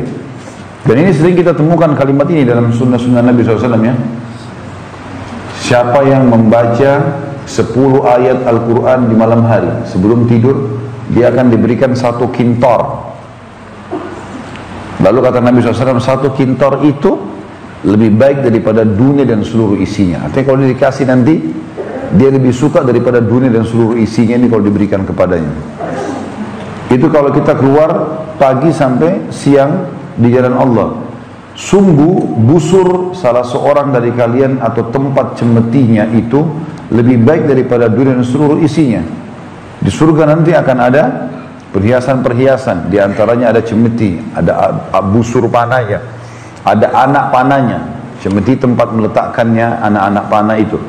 Dan 0.86 1.02
ini 1.02 1.10
sering 1.10 1.34
kita 1.34 1.58
temukan 1.58 1.98
kalimat 1.98 2.30
ini 2.30 2.46
dalam 2.46 2.70
sunnah-sunnah 2.70 3.26
Nabi 3.26 3.42
SAW 3.42 3.82
ya. 3.82 3.98
Siapa 5.66 6.06
yang 6.06 6.30
membaca 6.30 7.26
10 7.50 7.74
ayat 8.06 8.46
Al-Quran 8.46 9.10
di 9.10 9.16
malam 9.18 9.46
hari 9.46 9.70
sebelum 9.90 10.30
tidur 10.30 10.82
dia 11.14 11.30
akan 11.30 11.54
diberikan 11.54 11.94
satu 11.94 12.34
kintor 12.34 13.14
lalu 15.06 15.20
kata 15.22 15.46
Nabi 15.46 15.62
SAW 15.62 16.02
satu 16.02 16.34
kintor 16.34 16.82
itu 16.82 17.18
lebih 17.86 18.18
baik 18.18 18.42
daripada 18.42 18.82
dunia 18.82 19.24
dan 19.30 19.46
seluruh 19.46 19.78
isinya. 19.78 20.26
Artinya 20.26 20.46
kalau 20.50 20.66
dikasih 20.66 21.06
nanti 21.06 21.38
dia 22.18 22.30
lebih 22.34 22.50
suka 22.50 22.82
daripada 22.82 23.22
dunia 23.22 23.54
dan 23.54 23.62
seluruh 23.62 23.94
isinya 24.02 24.34
ini 24.36 24.50
kalau 24.50 24.66
diberikan 24.66 25.06
kepadanya. 25.06 25.54
Itu 26.90 27.10
kalau 27.14 27.30
kita 27.30 27.54
keluar 27.58 27.90
pagi 28.42 28.74
sampai 28.74 29.30
siang 29.30 29.90
di 30.18 30.34
jalan 30.34 30.56
Allah. 30.58 30.90
Sungguh 31.56 32.36
busur 32.36 33.16
salah 33.16 33.46
seorang 33.48 33.96
dari 33.96 34.12
kalian 34.12 34.60
atau 34.60 34.92
tempat 34.92 35.40
cemetinya 35.40 36.04
itu 36.12 36.44
lebih 36.92 37.24
baik 37.24 37.48
daripada 37.48 37.88
dunia 37.88 38.18
dan 38.18 38.28
seluruh 38.28 38.60
isinya. 38.60 39.00
Di 39.80 39.88
surga 39.88 40.36
nanti 40.36 40.52
akan 40.52 40.78
ada 40.82 41.04
perhiasan-perhiasan, 41.72 42.92
di 42.92 43.00
antaranya 43.00 43.52
ada 43.52 43.62
cemeti, 43.64 44.20
ada 44.32 44.72
busur 45.12 45.48
panahnya, 45.52 46.00
ada 46.66 46.88
anak 46.92 47.30
panahnya. 47.30 47.80
Cemeti 48.20 48.58
tempat 48.58 48.90
meletakkannya 48.90 49.86
anak-anak 49.86 50.26
panah 50.34 50.58
itu. 50.58 50.82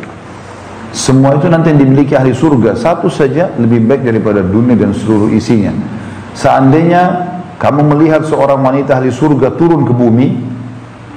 Semua 0.96 1.36
itu 1.36 1.52
nanti 1.52 1.68
dimiliki 1.76 2.16
ahli 2.16 2.32
surga, 2.32 2.72
satu 2.72 3.12
saja 3.12 3.52
lebih 3.60 3.84
baik 3.84 4.00
daripada 4.08 4.40
dunia 4.40 4.72
dan 4.72 4.96
seluruh 4.96 5.28
isinya. 5.28 5.68
Seandainya 6.32 7.02
kamu 7.60 7.92
melihat 7.92 8.24
seorang 8.24 8.64
wanita 8.64 8.96
ahli 8.96 9.12
surga 9.12 9.52
turun 9.60 9.84
ke 9.84 9.92
bumi, 9.92 10.28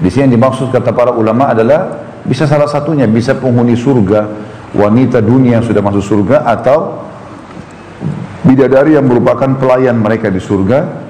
di 0.03 0.07
sini 0.11 0.27
yang 0.27 0.33
dimaksud 0.35 0.75
kata 0.75 0.91
para 0.91 1.15
ulama 1.15 1.55
adalah 1.55 2.03
bisa 2.27 2.43
salah 2.43 2.67
satunya, 2.67 3.07
bisa 3.07 3.39
penghuni 3.39 3.79
surga, 3.79 4.27
wanita 4.75 5.23
dunia 5.23 5.59
yang 5.59 5.65
sudah 5.65 5.79
masuk 5.79 6.03
surga 6.03 6.43
atau 6.43 7.07
bidadari 8.43 8.99
yang 8.99 9.07
merupakan 9.07 9.55
pelayan 9.55 9.95
mereka 9.95 10.27
di 10.27 10.43
surga 10.43 11.08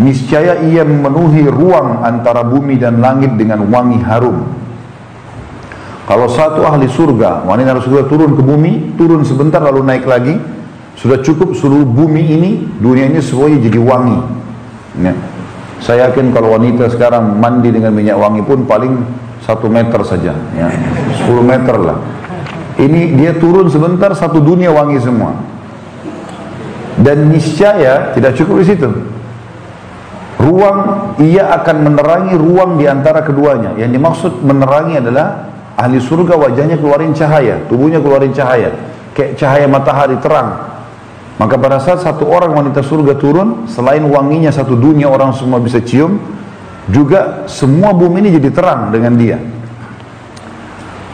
niscaya 0.00 0.64
ia 0.64 0.84
memenuhi 0.84 1.44
ruang 1.48 2.00
antara 2.04 2.44
bumi 2.46 2.80
dan 2.80 3.00
langit 3.02 3.36
dengan 3.36 3.66
wangi 3.68 4.00
harum 4.04 4.46
kalau 6.08 6.26
satu 6.28 6.64
ahli 6.64 6.88
surga 6.88 7.44
wanita 7.44 7.80
surga 7.82 8.08
turun 8.08 8.32
ke 8.36 8.42
bumi 8.42 8.96
turun 8.96 9.24
sebentar 9.26 9.60
lalu 9.60 9.84
naik 9.84 10.08
lagi 10.08 10.36
sudah 10.96 11.20
cukup 11.20 11.56
seluruh 11.56 11.88
bumi 11.88 12.22
ini 12.24 12.50
dunia 12.80 13.08
ini 13.08 13.20
semuanya 13.20 13.58
jadi 13.64 13.80
wangi 13.80 14.18
ya. 15.00 15.12
saya 15.80 16.08
yakin 16.08 16.32
kalau 16.32 16.56
wanita 16.56 16.88
sekarang 16.92 17.40
mandi 17.40 17.72
dengan 17.72 17.92
minyak 17.92 18.16
wangi 18.16 18.44
pun 18.44 18.64
paling 18.64 18.92
satu 19.42 19.66
meter 19.66 20.00
saja 20.06 20.32
ya. 20.56 20.68
10 21.26 21.42
meter 21.42 21.76
lah 21.80 21.98
ini 22.80 23.12
dia 23.20 23.36
turun 23.36 23.68
sebentar 23.68 24.16
satu 24.16 24.40
dunia 24.40 24.72
wangi 24.72 24.96
semua. 24.96 25.36
Dan 26.96 27.28
niscaya 27.28 28.14
tidak 28.16 28.38
cukup 28.38 28.62
di 28.62 28.66
situ. 28.72 28.88
Ruang 30.42 30.78
ia 31.22 31.54
akan 31.62 31.76
menerangi 31.86 32.34
ruang 32.34 32.76
di 32.76 32.90
antara 32.90 33.22
keduanya. 33.22 33.78
Yang 33.78 33.90
dimaksud 33.94 34.32
menerangi 34.42 34.98
adalah 34.98 35.54
ahli 35.78 36.02
surga 36.02 36.34
wajahnya 36.34 36.76
keluarin 36.82 37.14
cahaya, 37.14 37.62
tubuhnya 37.70 38.02
keluarin 38.02 38.34
cahaya, 38.34 38.74
kayak 39.14 39.38
cahaya 39.38 39.66
matahari 39.70 40.18
terang. 40.18 40.74
Maka 41.40 41.56
pada 41.58 41.80
saat 41.80 42.04
satu 42.04 42.28
orang 42.28 42.52
wanita 42.52 42.84
surga 42.84 43.16
turun, 43.18 43.66
selain 43.66 44.04
wanginya 44.04 44.52
satu 44.52 44.76
dunia 44.76 45.08
orang 45.08 45.32
semua 45.32 45.58
bisa 45.58 45.80
cium, 45.80 46.20
juga 46.90 47.46
semua 47.48 47.94
bumi 47.94 48.26
ini 48.26 48.30
jadi 48.36 48.50
terang 48.52 48.90
dengan 48.90 49.14
dia. 49.16 49.38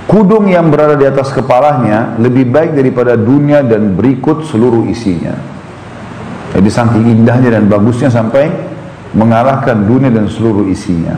Kudung 0.08 0.49
yang 0.49 0.73
berada 0.73 0.97
di 0.97 1.04
atas 1.04 1.37
kepalanya 1.37 2.16
lebih 2.16 2.49
baik 2.49 2.73
daripada 2.73 3.12
dunia 3.12 3.61
dan 3.61 3.92
berikut 3.92 4.49
seluruh 4.49 4.88
isinya. 4.88 5.37
Jadi 6.56 6.68
saking 6.73 7.04
indahnya 7.12 7.61
dan 7.61 7.68
bagusnya 7.68 8.08
sampai 8.08 8.67
mengalahkan 9.17 9.88
dunia 9.88 10.12
dan 10.12 10.29
seluruh 10.29 10.69
isinya. 10.69 11.17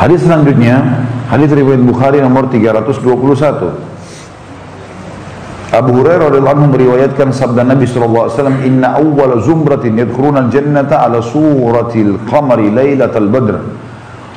Hadis 0.00 0.24
selanjutnya, 0.26 1.06
hadis 1.30 1.52
riwayat 1.52 1.82
Bukhari 1.84 2.18
nomor 2.18 2.50
321. 2.50 3.92
Abu 5.72 6.04
Hurairah 6.04 6.28
radhiyallahu 6.28 6.56
anhu 6.58 6.68
meriwayatkan 6.76 7.32
sabda 7.32 7.64
Nabi 7.64 7.88
sallallahu 7.88 8.28
alaihi 8.28 8.36
wasallam, 8.36 8.58
"Inna 8.60 8.88
awwala 9.00 9.40
zumratin 9.40 9.96
yadkhuluna 9.96 10.44
al-jannata 10.48 11.00
ala 11.00 11.24
suratil 11.24 12.20
qamari 12.28 12.68
lailatal 12.68 13.30
badr, 13.32 13.56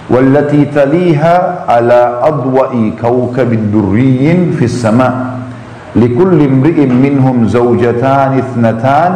wallati 0.08 0.64
taliha 0.72 1.68
ala 1.68 2.24
adwa'i 2.24 2.96
kawkabid 2.96 3.68
durriyyin 3.68 4.56
fis 4.56 4.80
sama' 4.80 5.44
likulli 5.92 6.48
imri'in 6.48 6.94
minhum 6.94 7.52
zawjatan 7.52 8.40
ithnatan" 8.40 9.12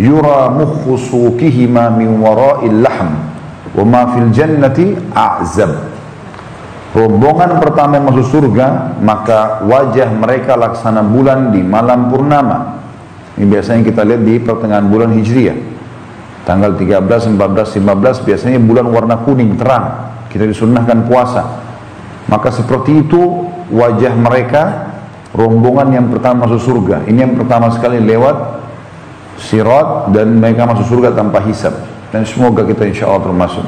yura 0.00 0.48
min 1.92 2.10
wara'il 2.16 2.80
lahm 2.80 3.10
wa 3.76 3.84
ma 3.84 4.02
fil 4.16 4.32
jannati 4.32 4.96
a'zab 5.12 5.92
rombongan 6.96 7.60
pertama 7.62 8.00
yang 8.00 8.08
masuk 8.10 8.26
surga 8.40 8.98
maka 8.98 9.62
wajah 9.68 10.10
mereka 10.10 10.58
laksana 10.58 11.06
bulan 11.06 11.54
di 11.54 11.62
malam 11.62 12.10
purnama. 12.10 12.82
Ini 13.38 13.46
biasanya 13.46 13.82
kita 13.86 14.02
lihat 14.04 14.22
di 14.26 14.34
pertengahan 14.42 14.90
bulan 14.90 15.14
hijriah. 15.14 15.56
Tanggal 16.44 16.74
13, 16.74 17.38
14, 17.38 17.78
15 17.78 18.26
biasanya 18.26 18.58
bulan 18.58 18.90
warna 18.90 19.22
kuning 19.22 19.54
terang. 19.54 20.12
Kita 20.28 20.44
disunnahkan 20.44 21.06
puasa. 21.06 21.42
Maka 22.26 22.52
seperti 22.52 23.06
itu 23.06 23.48
wajah 23.70 24.12
mereka 24.18 24.92
rombongan 25.32 25.94
yang 25.94 26.06
pertama 26.10 26.44
masuk 26.44 26.60
surga. 26.60 27.06
Ini 27.06 27.18
yang 27.30 27.34
pertama 27.38 27.70
sekali 27.70 28.02
lewat 28.02 28.59
sirat 29.40 30.12
dan 30.12 30.36
mereka 30.36 30.68
masuk 30.68 30.86
surga 30.86 31.16
tanpa 31.16 31.40
hisab. 31.48 31.72
Dan 32.12 32.28
semoga 32.28 32.66
kita 32.68 32.84
insya 32.84 33.08
Allah 33.08 33.24
termasuk. 33.24 33.64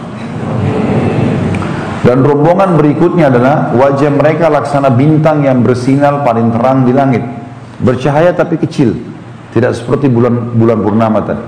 Dan 2.03 2.27
rombongan 2.27 2.75
berikutnya 2.77 3.31
adalah 3.31 3.71
wajah 3.79 4.11
mereka 4.11 4.51
laksana 4.51 4.91
bintang 4.91 5.47
yang 5.47 5.63
bersinar 5.63 6.27
paling 6.27 6.51
terang 6.51 6.83
di 6.83 6.93
langit. 6.93 7.23
Bercahaya 7.79 8.35
tapi 8.35 8.59
kecil. 8.59 8.99
Tidak 9.55 9.71
seperti 9.71 10.11
bulan 10.11 10.59
bulan 10.59 10.79
purnama 10.83 11.23
tadi. 11.23 11.45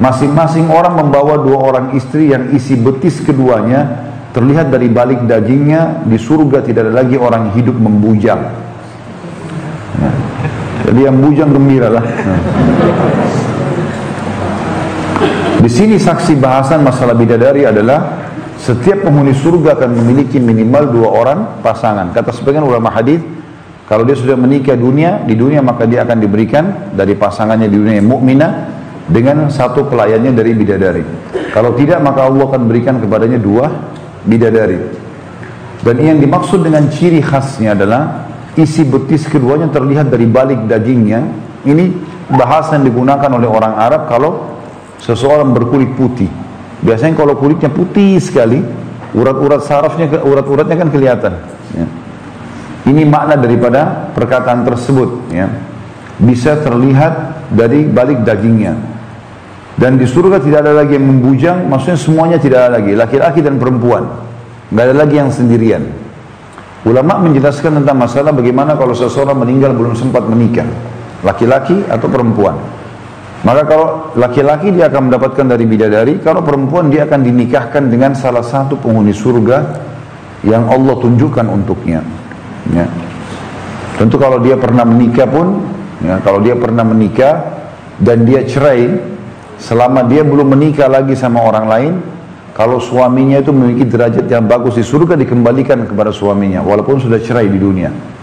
Masing-masing 0.00 0.72
orang 0.72 0.98
membawa 0.98 1.38
dua 1.38 1.58
orang 1.60 1.86
istri 1.94 2.32
yang 2.32 2.50
isi 2.50 2.74
betis 2.74 3.22
keduanya 3.22 4.10
terlihat 4.34 4.72
dari 4.72 4.90
balik 4.90 5.22
dagingnya 5.30 6.02
di 6.02 6.18
surga 6.18 6.66
tidak 6.66 6.90
ada 6.90 7.04
lagi 7.04 7.14
orang 7.14 7.54
hidup 7.54 7.78
membujang. 7.78 8.42
Nah, 10.02 10.14
jadi 10.90 11.00
yang 11.12 11.16
bujang 11.22 11.50
gembira 11.54 11.88
lah. 11.92 12.02
Nah. 12.02 12.40
Di 15.64 15.72
sini 15.72 15.96
saksi 15.96 16.36
bahasan 16.36 16.84
masalah 16.84 17.16
bidadari 17.16 17.64
adalah 17.64 18.28
setiap 18.60 19.08
penghuni 19.08 19.32
surga 19.32 19.80
akan 19.80 19.96
memiliki 19.96 20.36
minimal 20.36 20.92
dua 20.92 21.08
orang 21.08 21.38
pasangan. 21.64 22.12
Kata 22.12 22.36
sebagian 22.36 22.68
ulama 22.68 22.92
hadis, 22.92 23.24
kalau 23.88 24.04
dia 24.04 24.12
sudah 24.12 24.36
menikah 24.36 24.76
dunia, 24.76 25.24
di 25.24 25.32
dunia 25.32 25.64
maka 25.64 25.88
dia 25.88 26.04
akan 26.04 26.20
diberikan 26.20 26.92
dari 26.92 27.16
pasangannya 27.16 27.72
di 27.72 27.80
dunia 27.80 28.04
mukminah 28.04 28.52
dengan 29.08 29.48
satu 29.48 29.88
pelayannya 29.88 30.36
dari 30.36 30.52
bidadari. 30.52 31.00
Kalau 31.56 31.72
tidak 31.72 31.96
maka 32.04 32.28
Allah 32.28 32.44
akan 32.44 32.68
berikan 32.68 33.00
kepadanya 33.00 33.40
dua 33.40 33.72
bidadari. 34.28 34.76
Dan 35.80 35.96
yang 35.96 36.20
dimaksud 36.20 36.60
dengan 36.60 36.92
ciri 36.92 37.24
khasnya 37.24 37.72
adalah 37.72 38.28
isi 38.52 38.84
betis 38.84 39.24
keduanya 39.32 39.72
terlihat 39.72 40.12
dari 40.12 40.28
balik 40.28 40.68
dagingnya. 40.68 41.24
Ini 41.64 41.84
bahasa 42.36 42.76
yang 42.76 42.84
digunakan 42.84 43.32
oleh 43.32 43.48
orang 43.48 43.80
Arab 43.80 44.12
kalau 44.12 44.53
seseorang 45.00 45.54
berkulit 45.54 45.94
putih. 45.94 46.28
Biasanya 46.84 47.16
kalau 47.16 47.38
kulitnya 47.38 47.72
putih 47.72 48.20
sekali, 48.20 48.60
urat-urat 49.16 49.64
sarafnya, 49.64 50.10
urat-uratnya 50.20 50.76
kan 50.76 50.88
kelihatan. 50.92 51.32
Ya. 51.72 51.86
Ini 52.84 53.08
makna 53.08 53.40
daripada 53.40 54.12
perkataan 54.12 54.68
tersebut. 54.68 55.32
Ya. 55.32 55.48
Bisa 56.20 56.60
terlihat 56.60 57.48
dari 57.50 57.88
balik 57.88 58.22
dagingnya. 58.22 58.76
Dan 59.74 59.98
di 59.98 60.06
surga 60.06 60.38
tidak 60.38 60.62
ada 60.62 60.84
lagi 60.84 60.94
yang 60.94 61.06
membujang, 61.08 61.66
maksudnya 61.66 61.98
semuanya 61.98 62.38
tidak 62.38 62.68
ada 62.68 62.78
lagi, 62.78 62.94
laki-laki 62.94 63.42
dan 63.42 63.58
perempuan. 63.58 64.06
Tidak 64.70 64.84
ada 64.86 64.94
lagi 64.94 65.18
yang 65.18 65.34
sendirian. 65.34 65.82
Ulama 66.84 67.16
menjelaskan 67.26 67.82
tentang 67.82 67.96
masalah 67.96 68.30
bagaimana 68.30 68.76
kalau 68.76 68.92
seseorang 68.94 69.40
meninggal 69.40 69.72
belum 69.74 69.96
sempat 69.96 70.28
menikah, 70.28 70.68
laki-laki 71.24 71.80
atau 71.88 72.06
perempuan. 72.06 72.54
Maka 73.44 73.62
kalau 73.68 74.16
laki-laki 74.16 74.72
dia 74.72 74.88
akan 74.88 75.12
mendapatkan 75.12 75.44
dari 75.44 75.68
bidadari, 75.68 76.16
kalau 76.24 76.40
perempuan 76.40 76.88
dia 76.88 77.04
akan 77.04 77.20
dinikahkan 77.20 77.92
dengan 77.92 78.16
salah 78.16 78.40
satu 78.40 78.80
penghuni 78.80 79.12
surga 79.12 79.84
yang 80.48 80.64
Allah 80.64 80.96
tunjukkan 80.96 81.44
untuknya. 81.52 82.00
Ya. 82.72 82.88
Tentu 84.00 84.16
kalau 84.16 84.40
dia 84.40 84.56
pernah 84.56 84.88
menikah 84.88 85.28
pun, 85.28 85.60
ya, 86.00 86.24
kalau 86.24 86.40
dia 86.40 86.56
pernah 86.56 86.88
menikah 86.88 87.60
dan 88.00 88.24
dia 88.24 88.48
cerai, 88.48 88.96
selama 89.60 90.08
dia 90.08 90.24
belum 90.24 90.56
menikah 90.56 90.88
lagi 90.88 91.12
sama 91.12 91.44
orang 91.44 91.66
lain, 91.68 91.92
kalau 92.56 92.80
suaminya 92.80 93.44
itu 93.44 93.52
memiliki 93.52 93.84
derajat 93.84 94.24
yang 94.24 94.48
bagus 94.48 94.80
di 94.80 94.84
surga 94.88 95.20
dikembalikan 95.20 95.84
kepada 95.84 96.08
suaminya, 96.16 96.64
walaupun 96.64 96.96
sudah 96.96 97.20
cerai 97.20 97.52
di 97.52 97.60
dunia. 97.60 98.13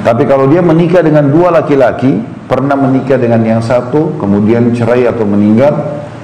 Tapi 0.00 0.24
kalau 0.24 0.48
dia 0.48 0.64
menikah 0.64 1.04
dengan 1.04 1.28
dua 1.28 1.52
laki-laki, 1.52 2.20
pernah 2.48 2.74
menikah 2.74 3.20
dengan 3.20 3.44
yang 3.44 3.62
satu, 3.62 4.16
kemudian 4.16 4.72
cerai 4.72 5.04
atau 5.04 5.28
meninggal, 5.28 5.76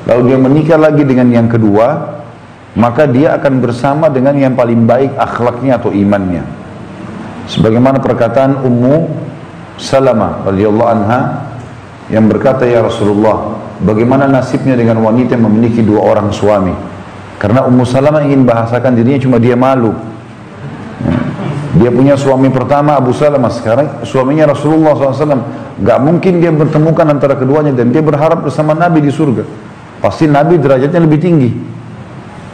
lalu 0.09 0.33
dia 0.33 0.39
menikah 0.41 0.79
lagi 0.81 1.05
dengan 1.05 1.29
yang 1.29 1.47
kedua, 1.47 2.17
maka 2.77 3.05
dia 3.05 3.37
akan 3.37 3.61
bersama 3.61 4.09
dengan 4.09 4.37
yang 4.37 4.57
paling 4.57 4.85
baik 4.89 5.13
akhlaknya 5.17 5.77
atau 5.77 5.93
imannya. 5.93 6.45
Sebagaimana 7.47 8.03
perkataan 8.03 8.65
Ummu 8.65 9.25
Salamah 9.77 10.45
radhiyallahu 10.49 10.89
anha 10.89 11.21
yang 12.09 12.27
berkata 12.33 12.65
ya 12.65 12.81
Rasulullah, 12.81 13.61
bagaimana 13.85 14.25
nasibnya 14.25 14.73
dengan 14.73 15.05
wanita 15.05 15.37
yang 15.37 15.47
memiliki 15.53 15.85
dua 15.85 16.01
orang 16.17 16.33
suami? 16.33 16.73
Karena 17.37 17.63
Ummu 17.69 17.85
Salamah 17.85 18.25
ingin 18.25 18.49
bahasakan 18.49 18.97
dirinya 18.97 19.21
cuma 19.21 19.37
dia 19.37 19.55
malu. 19.55 19.93
Dia 21.77 21.93
punya 21.93 22.17
suami 22.17 22.49
pertama 22.49 22.97
Abu 22.97 23.13
Salamah 23.13 23.53
sekarang 23.53 24.07
suaminya 24.07 24.49
Rasulullah 24.49 24.97
SAW 24.97 25.67
Gak 25.77 25.99
mungkin 26.01 26.41
dia 26.41 26.49
bertemukan 26.49 27.05
antara 27.05 27.37
keduanya 27.37 27.77
dan 27.77 27.93
dia 27.93 28.01
berharap 28.01 28.41
bersama 28.49 28.73
Nabi 28.73 29.05
di 29.05 29.13
surga. 29.13 29.45
Pasti 30.01 30.25
Nabi 30.25 30.57
derajatnya 30.57 31.05
lebih 31.05 31.21
tinggi. 31.21 31.51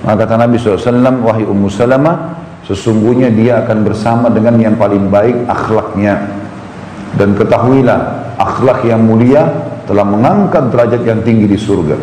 Maka 0.03 0.27
kata 0.27 0.35
Nabi 0.35 0.59
SAW, 0.59 1.23
wahai 1.23 1.47
Ummu 1.47 1.71
Salamah, 1.71 2.35
sesungguhnya 2.67 3.31
dia 3.31 3.63
akan 3.63 3.87
bersama 3.87 4.27
dengan 4.27 4.59
yang 4.59 4.75
paling 4.75 5.07
baik 5.07 5.47
akhlaknya. 5.47 6.27
Dan 7.15 7.39
ketahuilah, 7.39 8.35
akhlak 8.43 8.83
yang 8.91 9.07
mulia 9.07 9.47
telah 9.87 10.03
mengangkat 10.03 10.75
derajat 10.75 11.03
yang 11.07 11.23
tinggi 11.23 11.47
di 11.47 11.59
surga. 11.59 11.95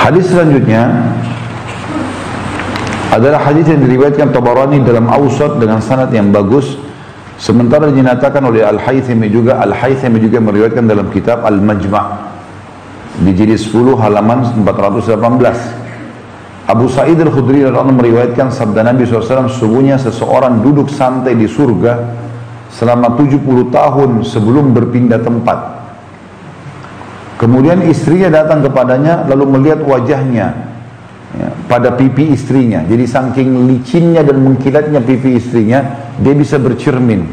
Hadis 0.00 0.32
selanjutnya 0.32 1.12
adalah 3.10 3.42
hadis 3.42 3.66
yang 3.66 3.82
diriwayatkan 3.82 4.30
Tabarani 4.30 4.86
dalam 4.86 5.10
Ausat 5.10 5.58
dengan 5.58 5.82
sanad 5.82 6.14
yang 6.14 6.30
bagus 6.30 6.78
Sementara 7.40 7.88
dinyatakan 7.88 8.44
oleh 8.44 8.60
Al-Haythami 8.60 9.32
juga, 9.32 9.64
Al-Haythami 9.64 10.20
juga 10.20 10.44
meriwayatkan 10.44 10.84
dalam 10.84 11.08
kitab 11.08 11.40
Al-Majma' 11.40 12.28
di 13.24 13.32
jilid 13.32 13.56
10 13.56 13.96
halaman 13.96 14.44
418. 14.60 16.68
Abu 16.68 16.84
Sa'id 16.92 17.16
Al-Khudri 17.16 17.64
radhiyallahu 17.64 17.96
meriwayatkan 17.96 18.52
sabda 18.52 18.84
Nabi 18.84 19.08
SAW 19.08 19.48
sesungguhnya 19.48 19.96
seseorang 19.96 20.60
duduk 20.60 20.92
santai 20.92 21.32
di 21.32 21.48
surga 21.48 22.12
selama 22.76 23.16
70 23.16 23.40
tahun 23.72 24.20
sebelum 24.20 24.76
berpindah 24.76 25.24
tempat. 25.24 25.80
Kemudian 27.40 27.80
istrinya 27.88 28.28
datang 28.28 28.60
kepadanya 28.60 29.24
lalu 29.32 29.48
melihat 29.48 29.80
wajahnya 29.80 30.69
ya, 31.36 31.48
pada 31.70 31.94
pipi 31.94 32.34
istrinya. 32.34 32.82
Jadi 32.86 33.04
saking 33.06 33.68
licinnya 33.68 34.24
dan 34.24 34.42
mengkilatnya 34.42 34.98
pipi 35.04 35.36
istrinya, 35.38 36.10
dia 36.18 36.34
bisa 36.34 36.58
bercermin. 36.58 37.26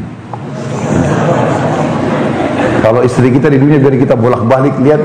Kalau 2.78 3.04
istri 3.04 3.28
kita 3.28 3.52
di 3.52 3.58
dunia 3.60 3.76
biar 3.76 4.00
kita 4.00 4.16
bolak-balik 4.16 4.80
lihat 4.80 5.02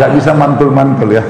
nggak 0.00 0.10
bisa 0.16 0.32
mantul-mantul 0.32 1.12
ya. 1.12 1.24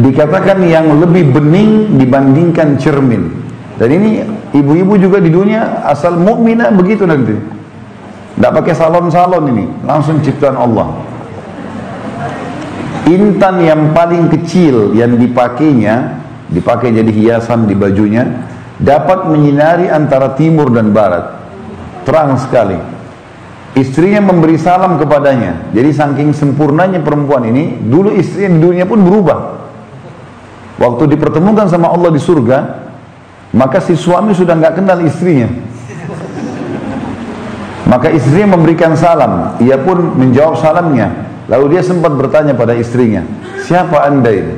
Dikatakan 0.00 0.64
yang 0.64 0.96
lebih 0.96 1.28
bening 1.30 2.00
dibandingkan 2.00 2.80
cermin. 2.80 3.28
Dan 3.76 3.88
ini 3.96 4.24
ibu-ibu 4.52 4.96
juga 4.96 5.20
di 5.20 5.28
dunia 5.28 5.84
asal 5.84 6.16
mukminah 6.16 6.72
begitu 6.72 7.04
nanti. 7.04 7.36
Tidak 8.36 8.52
pakai 8.56 8.72
salon-salon 8.72 9.44
ini, 9.52 9.64
langsung 9.84 10.20
ciptaan 10.24 10.56
Allah. 10.56 10.88
Intan 13.08 13.64
yang 13.64 13.96
paling 13.96 14.28
kecil 14.28 14.92
yang 14.92 15.16
dipakainya, 15.16 16.20
dipakai 16.52 16.92
jadi 16.92 17.08
hiasan 17.08 17.64
di 17.64 17.72
bajunya, 17.72 18.26
dapat 18.76 19.28
menyinari 19.28 19.88
antara 19.88 20.36
timur 20.36 20.68
dan 20.68 20.92
barat. 20.92 21.40
Terang 22.04 22.36
sekali. 22.36 22.76
Istrinya 23.78 24.20
memberi 24.20 24.58
salam 24.58 24.98
kepadanya. 24.98 25.70
Jadi 25.70 25.90
saking 25.94 26.34
sempurnanya 26.34 26.98
perempuan 27.00 27.46
ini, 27.46 27.78
dulu 27.78 28.12
istrinya 28.12 28.58
di 28.58 28.60
dunia 28.60 28.84
pun 28.84 29.00
berubah. 29.00 29.38
Waktu 30.80 31.12
dipertemukan 31.14 31.70
sama 31.70 31.92
Allah 31.92 32.10
di 32.10 32.18
surga, 32.18 32.58
maka 33.54 33.78
si 33.78 33.94
suami 33.94 34.34
sudah 34.34 34.58
nggak 34.58 34.80
kenal 34.80 34.98
istrinya. 35.06 35.48
Maka 37.86 38.10
istrinya 38.10 38.58
memberikan 38.58 38.94
salam, 38.98 39.58
ia 39.62 39.78
pun 39.78 40.18
menjawab 40.18 40.58
salamnya. 40.58 41.29
Lalu 41.50 41.74
dia 41.74 41.82
sempat 41.82 42.14
bertanya 42.14 42.54
pada 42.54 42.78
istrinya, 42.78 43.26
siapa 43.66 44.06
anda 44.06 44.30
ini? 44.30 44.54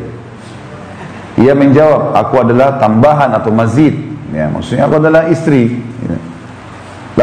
Ia 1.40 1.56
menjawab, 1.56 2.12
aku 2.12 2.34
adalah 2.44 2.76
tambahan 2.76 3.32
atau 3.32 3.48
mazid. 3.48 3.96
Ya, 4.36 4.52
maksudnya 4.52 4.84
aku 4.84 5.00
adalah 5.00 5.32
istri. 5.32 5.80
Ya. 6.04 6.16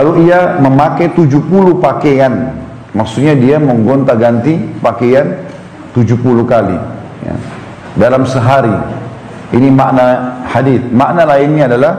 Lalu 0.02 0.30
ia 0.30 0.58
memakai 0.58 1.14
70 1.14 1.78
pakaian. 1.78 2.58
Maksudnya 2.98 3.38
dia 3.38 3.62
menggonta 3.62 4.18
ganti 4.18 4.58
pakaian 4.82 5.38
70 5.94 6.18
kali. 6.50 6.78
Ya. 7.22 7.36
Dalam 7.94 8.26
sehari. 8.26 8.74
Ini 9.54 9.70
makna 9.70 10.38
hadis. 10.50 10.82
Makna 10.90 11.26
lainnya 11.30 11.70
adalah 11.70 11.94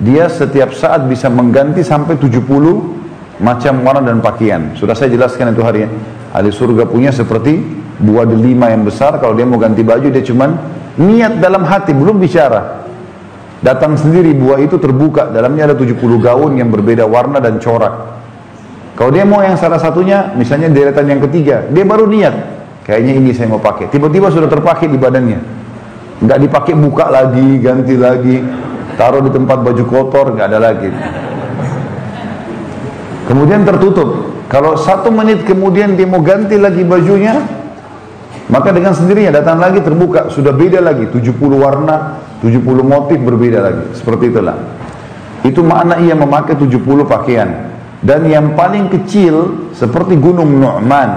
dia 0.00 0.28
setiap 0.28 0.76
saat 0.76 1.08
bisa 1.08 1.32
mengganti 1.32 1.80
sampai 1.80 2.16
70 2.20 3.03
macam 3.42 3.82
warna 3.82 4.14
dan 4.14 4.22
pakaian. 4.22 4.74
Sudah 4.78 4.94
saya 4.94 5.10
jelaskan 5.10 5.54
itu 5.54 5.62
hari. 5.64 5.86
Ahli 6.34 6.50
surga 6.50 6.90
punya 6.90 7.14
seperti 7.14 7.62
buah 8.02 8.26
delima 8.26 8.70
yang 8.70 8.82
besar. 8.82 9.18
Kalau 9.22 9.38
dia 9.38 9.46
mau 9.46 9.58
ganti 9.58 9.86
baju, 9.86 10.10
dia 10.10 10.22
cuman 10.22 10.50
niat 10.98 11.38
dalam 11.38 11.62
hati, 11.62 11.94
belum 11.94 12.18
bicara. 12.18 12.86
Datang 13.62 13.96
sendiri 13.96 14.34
buah 14.34 14.60
itu 14.60 14.76
terbuka. 14.76 15.30
Dalamnya 15.30 15.72
ada 15.72 15.76
70 15.78 15.96
gaun 16.20 16.58
yang 16.58 16.68
berbeda 16.68 17.06
warna 17.06 17.38
dan 17.38 17.62
corak. 17.62 18.14
Kalau 18.94 19.10
dia 19.10 19.26
mau 19.26 19.42
yang 19.42 19.58
salah 19.58 19.80
satunya, 19.80 20.30
misalnya 20.38 20.70
deretan 20.70 21.06
yang 21.10 21.18
ketiga, 21.26 21.66
dia 21.66 21.82
baru 21.82 22.06
niat. 22.06 22.34
Kayaknya 22.84 23.12
ini 23.16 23.30
saya 23.32 23.48
mau 23.48 23.58
pakai. 23.58 23.88
Tiba-tiba 23.88 24.28
sudah 24.28 24.46
terpakai 24.46 24.86
di 24.86 24.98
badannya. 25.00 25.40
Nggak 26.22 26.38
dipakai 26.46 26.74
buka 26.78 27.10
lagi, 27.10 27.58
ganti 27.58 27.96
lagi. 27.96 28.38
Taruh 28.94 29.24
di 29.26 29.30
tempat 29.34 29.58
baju 29.64 29.84
kotor, 29.88 30.36
nggak 30.36 30.46
ada 30.46 30.58
lagi. 30.60 30.90
Kemudian 33.24 33.64
tertutup. 33.64 34.36
Kalau 34.52 34.76
satu 34.76 35.08
menit 35.08 35.48
kemudian 35.48 35.96
dia 35.96 36.04
mau 36.04 36.20
ganti 36.20 36.60
lagi 36.60 36.84
bajunya, 36.84 37.40
maka 38.52 38.68
dengan 38.70 38.92
sendirinya 38.92 39.40
datang 39.40 39.56
lagi 39.56 39.80
terbuka, 39.80 40.28
sudah 40.28 40.52
beda 40.52 40.84
lagi, 40.84 41.08
70 41.08 41.32
warna, 41.56 42.20
70 42.44 42.84
motif 42.84 43.16
berbeda 43.16 43.58
lagi. 43.64 43.84
Seperti 43.96 44.28
itulah. 44.28 44.56
Itu 45.40 45.64
makna 45.64 45.96
ia 46.00 46.12
memakai 46.12 46.56
70 46.56 47.08
pakaian. 47.08 47.72
Dan 48.04 48.28
yang 48.28 48.52
paling 48.52 48.92
kecil 48.92 49.68
seperti 49.72 50.20
Gunung 50.20 50.60
Nu'man. 50.60 51.10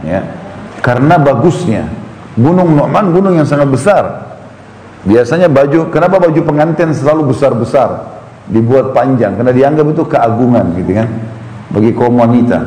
Ya, 0.00 0.24
karena 0.80 1.20
bagusnya. 1.20 1.84
Gunung 2.40 2.72
Nu'man 2.72 3.12
gunung 3.12 3.36
yang 3.36 3.44
sangat 3.44 3.68
besar. 3.68 4.32
Biasanya 5.04 5.52
baju, 5.52 5.92
kenapa 5.92 6.16
baju 6.16 6.40
pengantin 6.40 6.96
selalu 6.96 7.36
besar-besar? 7.36 8.16
Dibuat 8.48 8.96
panjang, 8.96 9.36
karena 9.36 9.52
dianggap 9.52 9.86
itu 9.92 10.02
keagungan 10.08 10.64
gitu 10.80 10.92
kan 10.96 11.08
bagi 11.70 11.90
kaum 11.94 12.18
wanita. 12.18 12.58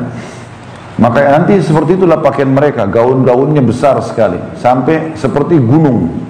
Maka 0.94 1.26
nanti 1.26 1.58
seperti 1.58 1.98
itulah 1.98 2.22
pakaian 2.22 2.50
mereka, 2.50 2.86
gaun-gaunnya 2.86 3.60
besar 3.60 3.98
sekali, 4.00 4.38
sampai 4.58 5.18
seperti 5.18 5.58
gunung. 5.58 6.22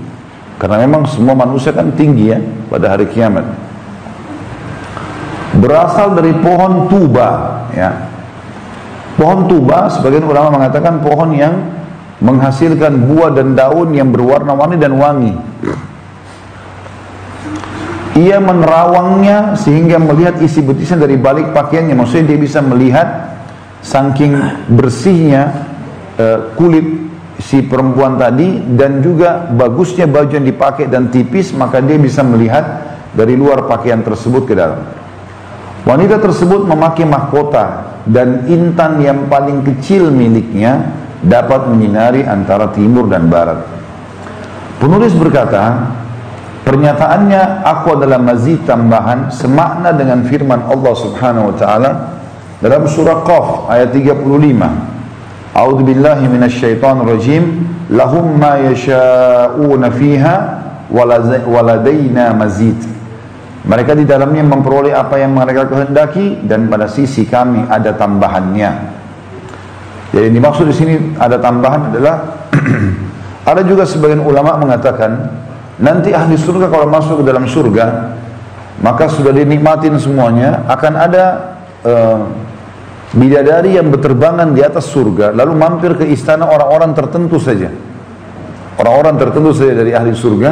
Karena 0.57 0.87
memang 0.89 1.05
semua 1.05 1.37
manusia 1.37 1.75
kan 1.75 1.93
tinggi 1.93 2.33
ya 2.33 2.39
pada 2.73 2.97
hari 2.97 3.11
kiamat. 3.13 3.45
Berasal 5.61 6.17
dari 6.17 6.33
pohon 6.41 6.89
tuba, 6.89 7.29
ya. 7.77 8.11
Pohon 9.15 9.47
tuba, 9.47 9.87
sebagian 9.93 10.27
ulama 10.27 10.59
mengatakan 10.59 10.99
pohon 10.99 11.37
yang 11.37 11.55
menghasilkan 12.19 13.05
buah 13.07 13.31
dan 13.37 13.55
daun 13.55 13.95
yang 13.95 14.11
berwarna-warni 14.11 14.81
dan 14.81 14.97
wangi 14.97 15.35
ia 18.15 18.39
menerawangnya 18.39 19.59
sehingga 19.59 19.99
melihat 19.99 20.39
isi 20.39 20.63
betisnya 20.63 21.03
dari 21.03 21.19
balik 21.19 21.51
pakaiannya. 21.51 21.99
Maksudnya 21.99 22.35
dia 22.35 22.39
bisa 22.39 22.63
melihat 22.63 23.35
saking 23.83 24.39
bersihnya 24.71 25.67
uh, 26.17 26.55
kulit 26.55 26.87
si 27.43 27.67
perempuan 27.67 28.15
tadi 28.15 28.63
dan 28.79 29.03
juga 29.03 29.51
bagusnya 29.51 30.07
baju 30.07 30.31
yang 30.31 30.47
dipakai 30.47 30.87
dan 30.87 31.11
tipis 31.11 31.51
maka 31.51 31.83
dia 31.83 31.99
bisa 31.99 32.23
melihat 32.23 32.87
dari 33.11 33.35
luar 33.35 33.67
pakaian 33.67 34.01
tersebut 34.01 34.47
ke 34.47 34.55
dalam. 34.55 34.79
Wanita 35.85 36.17
tersebut 36.23 36.65
memakai 36.65 37.05
mahkota 37.05 37.99
dan 38.09 38.49
intan 38.49 39.03
yang 39.03 39.27
paling 39.29 39.61
kecil 39.67 40.09
miliknya 40.09 40.95
dapat 41.21 41.69
menyinari 41.69 42.25
antara 42.25 42.73
timur 42.73 43.11
dan 43.11 43.29
barat. 43.29 43.65
Penulis 44.81 45.13
berkata 45.13 45.93
Pernyataannya 46.65 47.61
aku 47.61 48.01
adalah 48.01 48.17
mazid 48.17 48.65
tambahan 48.65 49.29
semakna 49.29 49.93
dengan 49.93 50.25
firman 50.25 50.65
Allah 50.65 50.95
Subhanahu 50.97 51.53
wa 51.53 51.55
taala 51.61 51.91
dalam 52.65 52.89
surah 52.89 53.21
Qaf 53.21 53.69
ayat 53.69 53.93
35. 53.93 54.25
A'udzu 55.53 55.83
billahi 55.85 56.25
minasyaitonir 56.25 57.05
rajim. 57.05 57.45
Lahum 57.93 58.41
ma 58.41 58.57
yasha'una 58.65 59.93
fiha 59.93 60.37
waladaina 61.45 62.33
mazid. 62.33 62.81
Mereka 63.69 63.93
di 63.93 64.09
dalamnya 64.09 64.45
memperoleh 64.45 64.97
apa 64.97 65.21
yang 65.21 65.37
mereka 65.37 65.69
kehendaki 65.69 66.49
dan 66.49 66.73
pada 66.73 66.89
sisi 66.89 67.29
kami 67.29 67.69
ada 67.69 67.93
tambahannya. 67.93 68.73
Jadi 70.17 70.29
dimaksud 70.33 70.65
di 70.69 70.75
sini 70.77 70.95
ada 71.21 71.37
tambahan 71.37 71.93
adalah 71.93 72.45
ada 73.53 73.61
juga 73.69 73.85
sebagian 73.85 74.25
ulama 74.25 74.57
mengatakan 74.57 75.45
Nanti 75.75 76.15
ahli 76.15 76.39
surga 76.39 76.71
kalau 76.71 76.87
masuk 76.87 77.23
ke 77.23 77.25
dalam 77.27 77.51
surga, 77.51 78.15
maka 78.79 79.11
sudah 79.11 79.35
dinikmatin 79.35 79.99
semuanya, 79.99 80.63
akan 80.71 80.93
ada 80.95 81.25
uh, 81.83 82.21
bidadari 83.15 83.75
yang 83.75 83.91
berterbangan 83.91 84.55
di 84.55 84.63
atas 84.63 84.87
surga, 84.91 85.35
lalu 85.35 85.53
mampir 85.59 85.99
ke 85.99 86.07
istana 86.07 86.47
orang-orang 86.47 86.95
tertentu 86.95 87.43
saja. 87.43 87.71
Orang-orang 88.79 89.19
tertentu 89.19 89.51
saja 89.55 89.75
dari 89.83 89.95
ahli 89.95 90.15
surga, 90.15 90.51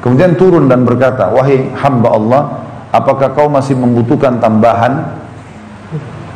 kemudian 0.00 0.36
turun 0.36 0.64
dan 0.64 0.84
berkata, 0.84 1.28
wahai 1.28 1.68
hamba 1.80 2.08
Allah, 2.12 2.42
apakah 2.88 3.36
kau 3.36 3.52
masih 3.52 3.76
membutuhkan 3.76 4.40
tambahan? 4.40 5.20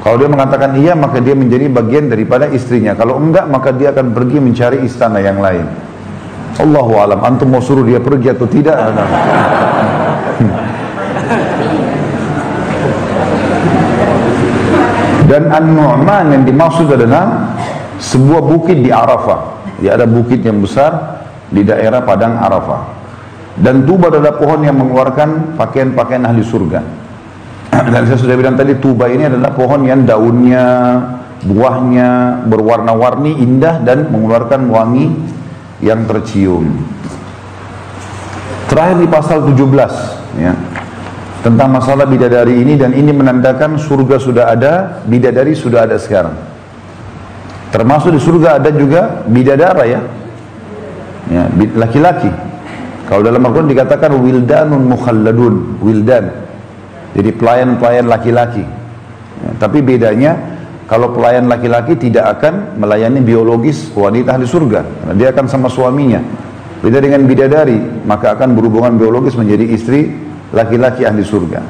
Kalau 0.04 0.16
dia 0.20 0.28
mengatakan 0.28 0.76
iya, 0.76 0.92
maka 0.92 1.20
dia 1.20 1.32
menjadi 1.32 1.68
bagian 1.68 2.12
daripada 2.12 2.48
istrinya. 2.48 2.92
Kalau 2.92 3.20
enggak, 3.20 3.48
maka 3.48 3.72
dia 3.72 3.92
akan 3.92 4.12
pergi 4.12 4.38
mencari 4.40 4.84
istana 4.84 5.20
yang 5.20 5.40
lain. 5.42 5.87
Allahu 6.56 6.92
alam, 6.96 7.20
antum 7.20 7.52
mau 7.52 7.60
suruh 7.60 7.84
dia 7.84 8.00
pergi 8.00 8.32
atau 8.32 8.48
tidak? 8.48 8.76
Dan 15.28 15.52
An-Nu'man 15.52 16.32
yang 16.32 16.48
dimaksud 16.48 16.88
adalah 16.88 17.52
sebuah 18.00 18.40
bukit 18.48 18.80
di 18.80 18.88
Arafah. 18.88 19.60
Ya 19.84 19.94
ada 19.94 20.08
bukit 20.08 20.40
yang 20.40 20.64
besar 20.64 21.20
di 21.52 21.68
daerah 21.68 22.00
Padang 22.00 22.40
Arafah. 22.40 22.96
Dan 23.60 23.84
tuba 23.84 24.08
adalah 24.08 24.40
pohon 24.40 24.64
yang 24.64 24.80
mengeluarkan 24.80 25.60
pakaian-pakaian 25.60 26.24
ahli 26.24 26.40
surga. 26.40 26.80
Dan 27.92 28.08
saya 28.08 28.16
sudah 28.16 28.40
bilang 28.40 28.56
tadi 28.56 28.80
tuba 28.80 29.12
ini 29.12 29.28
adalah 29.28 29.52
pohon 29.52 29.84
yang 29.84 30.08
daunnya, 30.08 30.64
buahnya 31.44 32.42
berwarna-warni 32.48 33.38
indah 33.38 33.78
dan 33.84 34.10
mengeluarkan 34.10 34.66
wangi 34.72 35.06
yang 35.82 36.06
tercium. 36.06 36.66
Terakhir 38.68 38.96
di 39.00 39.08
pasal 39.08 39.38
17 39.48 40.38
ya. 40.38 40.52
Tentang 41.38 41.70
masalah 41.70 42.04
bidadari 42.04 42.60
ini 42.60 42.74
dan 42.74 42.92
ini 42.92 43.14
menandakan 43.14 43.78
surga 43.78 44.16
sudah 44.18 44.44
ada, 44.50 44.72
bidadari 45.06 45.54
sudah 45.54 45.86
ada 45.86 45.94
sekarang. 45.96 46.34
Termasuk 47.70 48.10
di 48.10 48.20
surga 48.20 48.58
ada 48.58 48.70
juga 48.74 49.22
bidadara 49.28 49.84
ya. 49.86 50.00
Ya, 51.28 51.44
laki-laki. 51.78 52.32
Kalau 53.06 53.22
dalam 53.24 53.40
Al-Quran 53.40 53.70
dikatakan 53.70 54.18
wildanun 54.18 54.82
mukhalladun, 54.88 55.80
wildan. 55.80 56.32
Jadi 57.16 57.30
pelayan-pelayan 57.32 58.04
laki-laki. 58.08 58.64
Ya, 59.38 59.50
tapi 59.62 59.80
bedanya 59.80 60.57
kalau 60.88 61.12
pelayan 61.12 61.52
laki-laki 61.52 62.00
tidak 62.00 62.40
akan 62.40 62.80
melayani 62.80 63.20
biologis 63.20 63.92
wanita 63.92 64.40
ahli 64.40 64.48
surga. 64.48 64.80
Karena 64.80 65.14
dia 65.20 65.28
akan 65.36 65.44
sama 65.44 65.68
suaminya. 65.68 66.24
Beda 66.80 67.04
dengan 67.04 67.28
bidadari, 67.28 67.76
maka 68.08 68.32
akan 68.32 68.56
berhubungan 68.56 68.96
biologis 68.96 69.36
menjadi 69.36 69.68
istri 69.68 70.16
laki-laki 70.48 71.04
ahli 71.04 71.20
surga. 71.20 71.60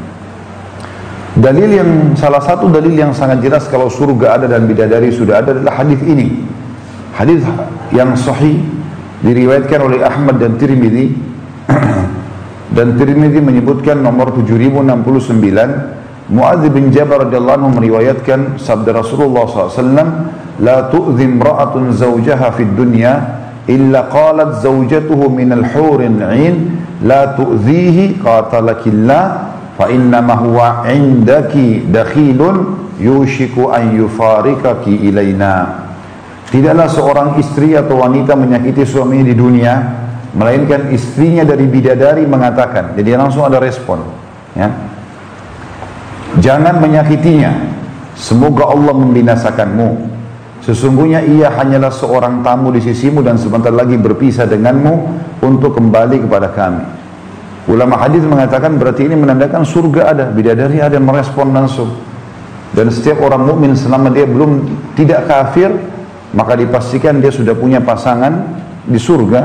Dalil 1.35 1.70
yang 1.70 1.90
salah 2.14 2.38
satu 2.38 2.70
dalil 2.70 2.94
yang 2.94 3.11
sangat 3.11 3.42
jelas 3.42 3.66
kalau 3.66 3.90
surga 3.90 4.38
ada 4.38 4.46
dan 4.46 4.70
bidadari 4.70 5.11
sudah 5.11 5.42
ada 5.42 5.50
adalah 5.50 5.83
hadis 5.83 5.98
ini. 6.07 6.38
Hadis 7.11 7.42
yang 7.90 8.14
sahih 8.14 8.62
diriwayatkan 9.26 9.83
oleh 9.83 9.98
Ahmad 10.07 10.38
dan 10.38 10.54
Tirmidzi 10.54 11.11
dan 12.78 12.94
Tirmidzi 12.94 13.42
menyebutkan 13.42 13.98
nomor 13.98 14.31
7069 14.31 15.98
Muadz 16.28 16.68
bin 16.68 16.92
Jabal 16.92 17.24
radhiyallahu 17.24 17.56
anhu 17.56 17.70
meriwayatkan 17.80 18.60
sabda 18.60 19.00
Rasulullah 19.00 19.48
SAW 19.48 19.80
la 20.60 20.92
tu'dhi 20.92 21.24
imra'atun 21.24 21.96
zawjaha 21.96 22.52
fid 22.52 22.76
dunya 22.76 23.40
illa 23.64 24.12
qalat 24.12 24.60
zawjatuhu 24.60 25.32
min 25.32 25.56
al-hurin 25.56 26.20
'ain. 26.20 26.84
La 27.00 27.32
tu'dhihi 27.32 28.20
qatalakillah 28.20 29.24
fa 29.80 29.88
innama 29.88 30.36
huwa 30.36 30.84
'indaki 30.84 31.88
dakhilun 31.88 32.92
yushiku 33.00 33.72
an 33.72 33.96
yufarikaki 33.96 35.08
ilaina 35.08 35.88
Tidaklah 36.52 36.88
seorang 36.92 37.28
istri 37.40 37.72
atau 37.72 38.04
wanita 38.04 38.36
menyakiti 38.36 38.84
suaminya 38.84 39.32
di 39.32 39.36
dunia 39.36 39.74
melainkan 40.36 40.92
istrinya 40.92 41.44
dari 41.44 41.64
bidadari 41.64 42.28
mengatakan. 42.28 42.92
Jadi 42.92 43.16
langsung 43.16 43.48
ada 43.48 43.56
respon 43.60 44.04
ya 44.52 44.97
jangan 46.40 46.80
menyakitinya. 46.80 47.52
Semoga 48.18 48.68
Allah 48.68 48.92
membinasakanmu. 48.92 49.88
Sesungguhnya 50.60 51.24
ia 51.24 51.48
hanyalah 51.48 51.88
seorang 51.88 52.44
tamu 52.44 52.74
di 52.74 52.82
sisimu 52.82 53.24
dan 53.24 53.40
sebentar 53.40 53.72
lagi 53.72 53.96
berpisah 53.96 54.44
denganmu 54.44 54.94
untuk 55.40 55.78
kembali 55.78 56.28
kepada 56.28 56.52
kami. 56.52 56.84
Ulama 57.68 58.00
hadis 58.00 58.24
mengatakan 58.24 58.76
berarti 58.76 59.08
ini 59.08 59.16
menandakan 59.16 59.64
surga 59.64 60.12
ada 60.12 60.24
bidadari 60.28 60.80
ada 60.80 61.00
merespon 61.00 61.52
langsung. 61.52 61.88
Dan 62.72 62.92
setiap 62.92 63.24
orang 63.24 63.48
mukmin 63.48 63.72
selama 63.72 64.12
dia 64.12 64.28
belum 64.28 64.66
tidak 64.92 65.24
kafir 65.24 65.72
maka 66.36 66.52
dipastikan 66.58 67.24
dia 67.24 67.32
sudah 67.32 67.56
punya 67.56 67.80
pasangan 67.80 68.60
di 68.84 69.00
surga 69.00 69.40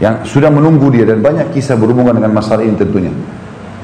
yang 0.00 0.24
sudah 0.24 0.48
menunggu 0.48 0.88
dia 0.88 1.04
dan 1.04 1.20
banyak 1.20 1.52
kisah 1.52 1.76
berhubungan 1.76 2.16
dengan 2.16 2.32
masalah 2.32 2.64
ini 2.64 2.76
tentunya. 2.76 3.12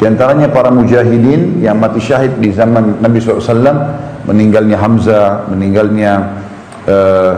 Di 0.00 0.08
antaranya 0.08 0.48
para 0.48 0.72
mujahidin 0.72 1.60
yang 1.60 1.76
mati 1.76 2.00
syahid 2.00 2.40
di 2.40 2.48
zaman 2.56 3.04
Nabi 3.04 3.20
SAW, 3.20 3.44
meninggalnya 4.24 4.80
Hamzah, 4.80 5.44
meninggalnya 5.52 6.40
uh, 6.88 7.34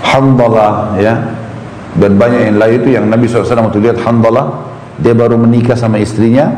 Hamdalah, 0.00 0.96
ya, 0.96 1.20
dan 2.00 2.16
banyak 2.16 2.40
yang 2.48 2.56
lain 2.56 2.74
itu 2.80 2.88
yang 2.96 3.04
Nabi 3.04 3.28
SAW 3.28 3.68
waktu 3.68 3.84
lihat 3.84 4.00
Hamdalah, 4.00 4.64
dia 4.96 5.12
baru 5.12 5.36
menikah 5.36 5.76
sama 5.76 6.00
istrinya 6.00 6.56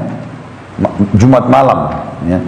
Jumat 1.19 1.51
malam, 1.51 1.91
ya. 2.31 2.39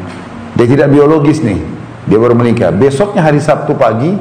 Dia 0.54 0.66
tidak 0.70 0.94
biologis 0.94 1.42
nih, 1.42 1.58
dia 2.06 2.18
baru 2.22 2.38
menikah. 2.38 2.70
Besoknya 2.70 3.26
hari 3.26 3.42
Sabtu 3.42 3.74
pagi, 3.74 4.14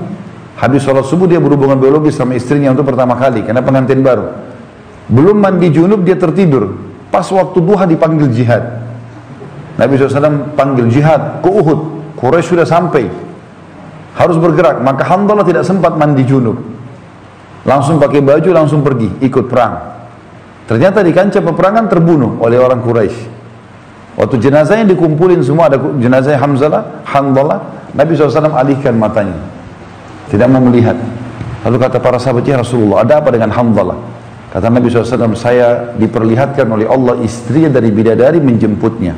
Habis 0.62 0.86
sholat 0.86 1.10
subuh 1.10 1.26
dia 1.26 1.42
berhubungan 1.42 1.74
biologis 1.74 2.22
sama 2.22 2.38
istrinya 2.38 2.70
untuk 2.70 2.86
pertama 2.86 3.18
kali 3.18 3.42
karena 3.42 3.66
pengantin 3.66 4.06
baru. 4.06 4.30
Belum 5.10 5.34
mandi 5.34 5.74
junub 5.74 6.06
dia 6.06 6.14
tertidur. 6.14 6.91
Pas 7.12 7.28
waktu 7.28 7.60
duha 7.60 7.84
dipanggil 7.84 8.32
jihad. 8.32 8.64
Nabi 9.76 10.00
SAW 10.00 10.56
panggil 10.56 10.88
jihad 10.88 11.44
ke 11.44 11.50
Uhud. 11.52 11.80
Quraisy 12.16 12.56
sudah 12.56 12.66
sampai. 12.66 13.06
Harus 14.16 14.40
bergerak. 14.40 14.80
Maka 14.80 15.04
Hamdallah 15.06 15.44
tidak 15.44 15.68
sempat 15.68 16.00
mandi 16.00 16.24
junub. 16.24 16.56
Langsung 17.68 18.00
pakai 18.02 18.24
baju 18.24 18.50
langsung 18.56 18.82
pergi 18.82 19.12
ikut 19.22 19.46
perang. 19.52 19.76
Ternyata 20.66 21.04
di 21.04 21.12
kancah 21.12 21.44
peperangan 21.44 21.92
terbunuh 21.92 22.40
oleh 22.40 22.58
orang 22.58 22.80
Quraisy. 22.80 23.44
Waktu 24.16 24.36
jenazahnya 24.40 24.88
dikumpulin 24.96 25.44
semua 25.44 25.68
ada 25.68 25.78
jenazah 26.00 26.36
Hamzalah, 26.40 27.04
Hamdallah, 27.04 27.60
Nabi 27.96 28.16
SAW 28.16 28.56
alihkan 28.56 28.96
matanya 28.96 29.36
tidak 30.32 30.48
mau 30.48 30.64
melihat. 30.64 30.96
Lalu 31.68 31.78
kata 31.78 32.00
para 32.00 32.16
sahabat, 32.16 32.48
ya 32.48 32.58
Rasulullah, 32.58 33.04
ada 33.04 33.20
apa 33.20 33.30
dengan 33.36 33.52
Hamdalah? 33.52 34.00
Kata 34.52 34.68
Nabi 34.68 34.92
SAW, 34.92 35.32
saya 35.32 35.96
diperlihatkan 35.96 36.68
oleh 36.68 36.84
Allah 36.84 37.16
istrinya 37.24 37.72
dari 37.80 37.88
bidadari 37.88 38.44
menjemputnya. 38.44 39.16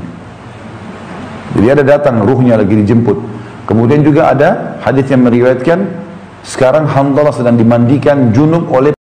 Jadi 1.58 1.68
ada 1.74 1.82
datang, 1.82 2.22
ruhnya 2.22 2.54
lagi 2.54 2.78
dijemput. 2.78 3.18
Kemudian 3.66 4.06
juga 4.06 4.30
ada 4.30 4.78
hadis 4.86 5.10
yang 5.10 5.26
meriwayatkan, 5.26 5.90
sekarang 6.46 6.86
Hamdalah 6.86 7.34
sedang 7.34 7.58
dimandikan 7.58 8.30
junub 8.30 8.70
oleh 8.70 8.94